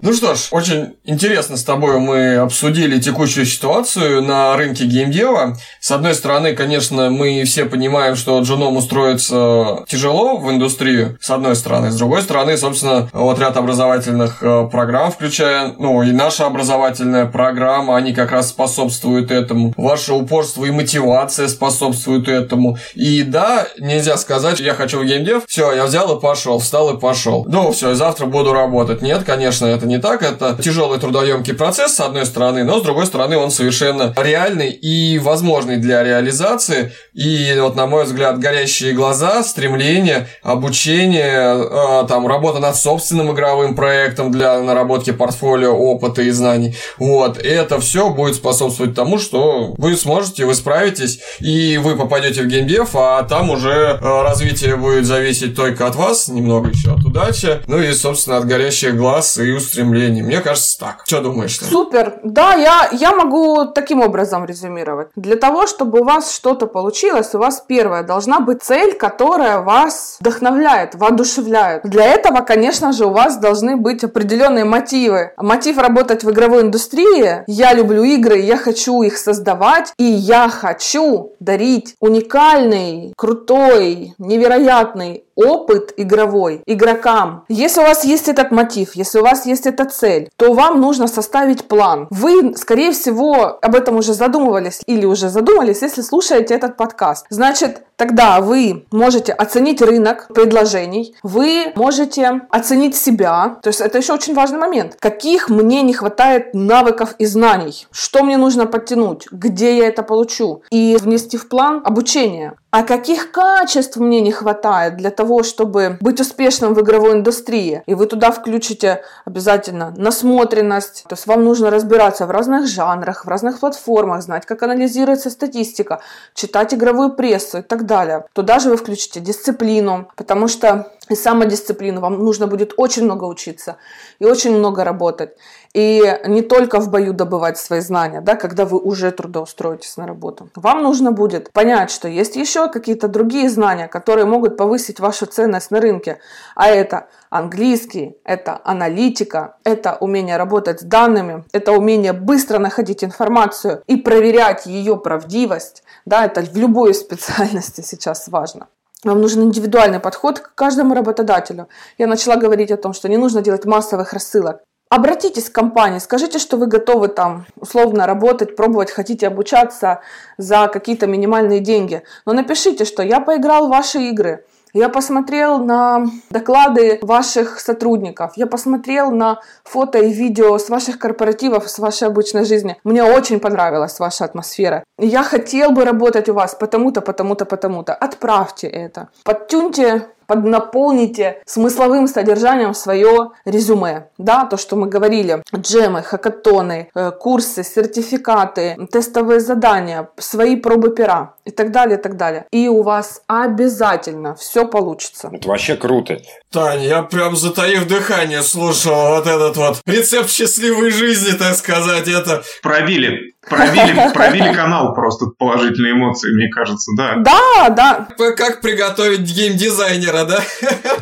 [0.02, 5.58] Ну что ж, очень интересно с тобой мы обсудили текущую ситуацию на рынке геймдева.
[5.78, 11.54] С одной стороны, конечно, мы все понимаем, что джуном устроиться тяжело в индустрию, с одной
[11.54, 11.90] стороны.
[11.90, 17.98] С другой стороны, собственно, вот ряд образовательных э, программ, включая, ну, и наша образовательная программа,
[17.98, 19.74] они как раз способствуют этому.
[19.76, 22.78] Ваше упорство и мотивация способствуют этому.
[22.94, 26.98] И да, нельзя сказать, я хочу в геймдев, все, я взял и пошел, встал и
[26.98, 27.44] пошел.
[27.46, 29.02] Ну, все, завтра буду работать.
[29.02, 30.22] Нет, конечно, это не так.
[30.22, 35.18] Это тяжелый трудоемкий процесс, с одной стороны, но с другой стороны он совершенно реальный и
[35.18, 36.92] возможный для реализации.
[37.12, 43.74] И вот, на мой взгляд, горящие глаза, стремление, обучение, э, там, работа над собственным игровым
[43.74, 46.76] проектом для наработки портфолио, опыта и знаний.
[46.98, 52.46] Вот, это все будет способствовать тому, что вы сможете, вы справитесь, и вы попадете в
[52.46, 57.60] геймдев, а там уже э, развитие будет зависеть только от вас, немного еще от удачи,
[57.66, 59.79] ну и, собственно, от горящих глаз и устремлений.
[59.84, 61.02] Мне кажется, так.
[61.06, 61.58] Что думаешь?
[61.60, 62.20] Супер.
[62.24, 65.08] Да, я, я могу таким образом резюмировать.
[65.16, 70.18] Для того, чтобы у вас что-то получилось, у вас первое должна быть цель, которая вас
[70.20, 71.82] вдохновляет, воодушевляет.
[71.84, 75.32] Для этого, конечно же, у вас должны быть определенные мотивы.
[75.36, 77.44] Мотив работать в игровой индустрии.
[77.46, 85.94] Я люблю игры, я хочу их создавать, и я хочу дарить уникальный, крутой, невероятный опыт
[85.96, 87.44] игровой игрокам.
[87.48, 91.06] Если у вас есть этот мотив, если у вас есть эта цель, то вам нужно
[91.06, 92.06] составить план.
[92.10, 97.26] Вы, скорее всего, об этом уже задумывались или уже задумались, если слушаете этот подкаст.
[97.30, 103.58] Значит, тогда вы можете оценить рынок предложений, вы можете оценить себя.
[103.62, 104.96] То есть это еще очень важный момент.
[104.98, 107.86] Каких мне не хватает навыков и знаний?
[107.92, 109.26] Что мне нужно подтянуть?
[109.30, 110.62] Где я это получу?
[110.70, 112.54] И внести в план обучение.
[112.72, 117.82] А каких качеств мне не хватает для того, чтобы быть успешным в игровой индустрии?
[117.86, 121.04] И вы туда включите обязательно насмотренность.
[121.08, 126.00] То есть вам нужно разбираться в разных жанрах, в разных платформах, знать, как анализируется статистика,
[126.34, 127.89] читать игровую прессу и так далее.
[128.32, 133.76] Туда же вы включите дисциплину, потому что и самодисциплину вам нужно будет очень много учиться
[134.18, 135.36] и очень много работать.
[135.72, 140.48] И не только в бою добывать свои знания, да, когда вы уже трудоустроитесь на работу.
[140.56, 145.70] Вам нужно будет понять, что есть еще какие-то другие знания, которые могут повысить вашу ценность
[145.70, 146.18] на рынке.
[146.56, 153.82] А это английский, это аналитика, это умение работать с данными, это умение быстро находить информацию
[153.86, 155.84] и проверять ее правдивость.
[156.04, 158.66] Да, это в любой специальности сейчас важно.
[159.04, 161.68] Вам нужен индивидуальный подход к каждому работодателю.
[161.96, 164.60] Я начала говорить о том, что не нужно делать массовых рассылок.
[164.90, 170.00] Обратитесь к компании, скажите, что вы готовы там условно работать, пробовать, хотите обучаться
[170.36, 172.02] за какие-то минимальные деньги.
[172.26, 178.46] Но напишите, что я поиграл в ваши игры, я посмотрел на доклады ваших сотрудников, я
[178.46, 182.76] посмотрел на фото и видео с ваших корпоративов, с вашей обычной жизни.
[182.84, 184.84] Мне очень понравилась ваша атмосфера.
[184.98, 187.94] Я хотел бы работать у вас потому-то, потому-то, потому-то.
[187.94, 189.08] Отправьте это.
[189.24, 194.06] Подтюньте поднаполните смысловым содержанием свое резюме.
[194.16, 201.34] Да, то, что мы говорили, джемы, хакатоны, э, курсы, сертификаты, тестовые задания, свои пробы пера
[201.44, 202.46] и так далее, и так далее.
[202.52, 205.30] И у вас обязательно все получится.
[205.32, 206.20] Это вообще круто.
[206.52, 212.44] Таня, я прям затаив дыхание слушал вот этот вот рецепт счастливой жизни, так сказать, это...
[212.62, 217.16] Пробили, пробили, пробили канал просто положительные эмоции, мне кажется, да.
[217.16, 218.08] Да, да.
[218.36, 220.40] Как приготовить геймдизайнера, да?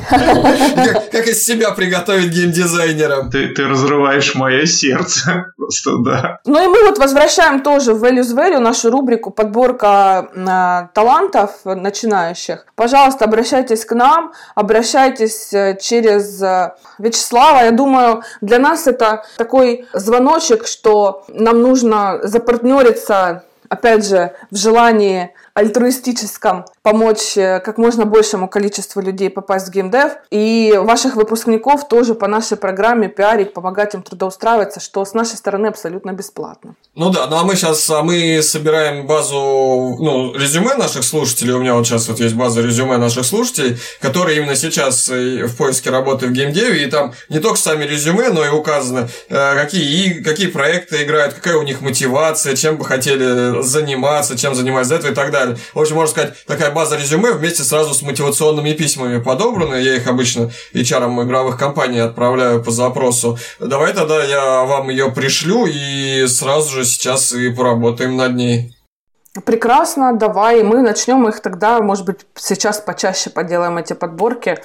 [1.12, 3.28] Как из себя приготовить геймдизайнера.
[3.30, 6.38] Ты, ты разрываешь мое сердце, просто, да.
[6.44, 12.66] Ну и мы вот возвращаем тоже в Values Value нашу рубрику подборка э, талантов начинающих.
[12.74, 17.64] Пожалуйста, обращайтесь к нам, обращайтесь э, через э, Вячеслава.
[17.64, 25.34] Я думаю, для нас это такой звоночек, что нам нужно запартнериться опять же, в желании
[25.58, 30.12] альтруистическом помочь э, как можно большему количеству людей попасть в геймдев.
[30.30, 35.66] И ваших выпускников тоже по нашей программе пиарить, помогать им трудоустраиваться, что с нашей стороны
[35.66, 36.76] абсолютно бесплатно.
[36.94, 41.52] Ну да, ну а мы сейчас а мы собираем базу, ну, резюме наших слушателей.
[41.54, 45.56] У меня вот сейчас вот есть база резюме наших слушателей, которые именно сейчас э, в
[45.56, 50.22] поиске работы в геймдеве, и там не только сами резюме, но и указано, э, какие,
[50.22, 55.14] какие проекты играют, какая у них мотивация, чем бы хотели заниматься, чем заниматься этого и
[55.14, 55.64] так далее далее.
[55.74, 59.74] В общем, можно сказать, такая база резюме вместе сразу с мотивационными письмами подобрана.
[59.74, 63.38] Я их обычно HR игровых компаний отправляю по запросу.
[63.60, 68.74] Давай тогда я вам ее пришлю и сразу же сейчас и поработаем над ней.
[69.44, 74.58] Прекрасно, давай, мы начнем их тогда, может быть, сейчас почаще поделаем эти подборки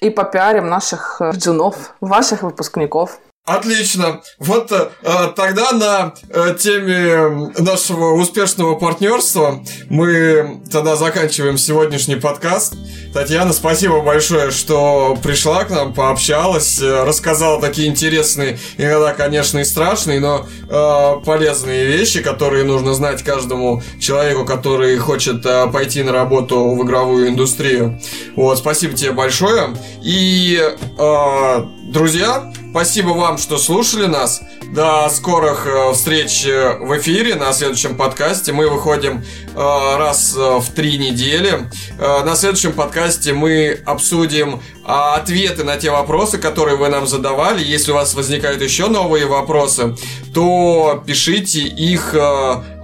[0.00, 3.18] и попиарим наших джунов, ваших выпускников.
[3.50, 4.20] Отлично.
[4.38, 4.90] Вот э,
[5.34, 12.74] тогда на э, теме нашего успешного партнерства мы тогда заканчиваем сегодняшний подкаст.
[13.12, 19.64] Татьяна, спасибо большое, что пришла к нам, пообщалась, э, рассказала такие интересные, иногда, конечно, и
[19.64, 26.12] страшные, но э, полезные вещи, которые нужно знать каждому человеку, который хочет э, пойти на
[26.12, 28.00] работу в игровую индустрию.
[28.36, 29.74] Вот, спасибо тебе большое.
[30.04, 30.56] И,
[30.96, 34.42] э, друзья, Спасибо вам, что слушали нас.
[34.72, 38.52] До скорых э, встреч э, в эфире на следующем подкасте.
[38.52, 39.24] Мы выходим
[39.54, 41.68] раз в три недели.
[41.98, 47.62] На следующем подкасте мы обсудим а, ответы на те вопросы, которые вы нам задавали.
[47.62, 49.96] Если у вас возникают еще новые вопросы,
[50.34, 52.14] то пишите их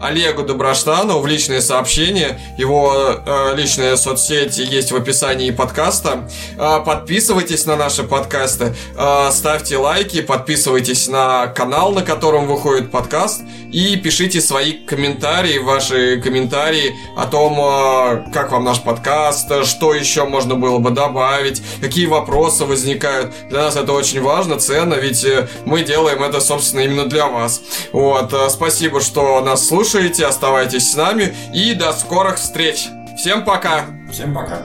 [0.01, 2.39] Олегу Доброштану в личные сообщения.
[2.59, 2.95] Его
[3.25, 6.29] э, личная соцсеть есть в описании подкаста.
[6.59, 13.43] Э, подписывайтесь на наши подкасты, э, ставьте лайки, подписывайтесь на канал, на котором выходит подкаст,
[13.77, 20.25] и пишите свои комментарии, ваши комментарии о том, э, как вам наш подкаст, что еще
[20.25, 23.35] можно было бы добавить, какие вопросы возникают.
[23.51, 27.61] Для нас это очень важно, ценно, ведь э, мы делаем это, собственно, именно для вас.
[27.93, 32.87] Вот, э, спасибо, что нас слушаете, оставайтесь с нами и до скорых встреч.
[33.19, 33.85] Всем пока.
[34.11, 34.63] Всем пока.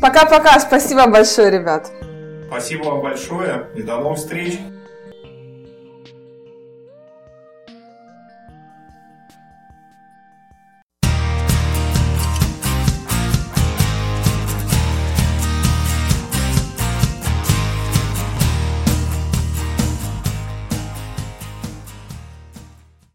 [0.00, 0.60] Пока-пока.
[0.60, 1.90] Спасибо большое, ребят.
[2.46, 4.60] Спасибо вам большое и до новых встреч.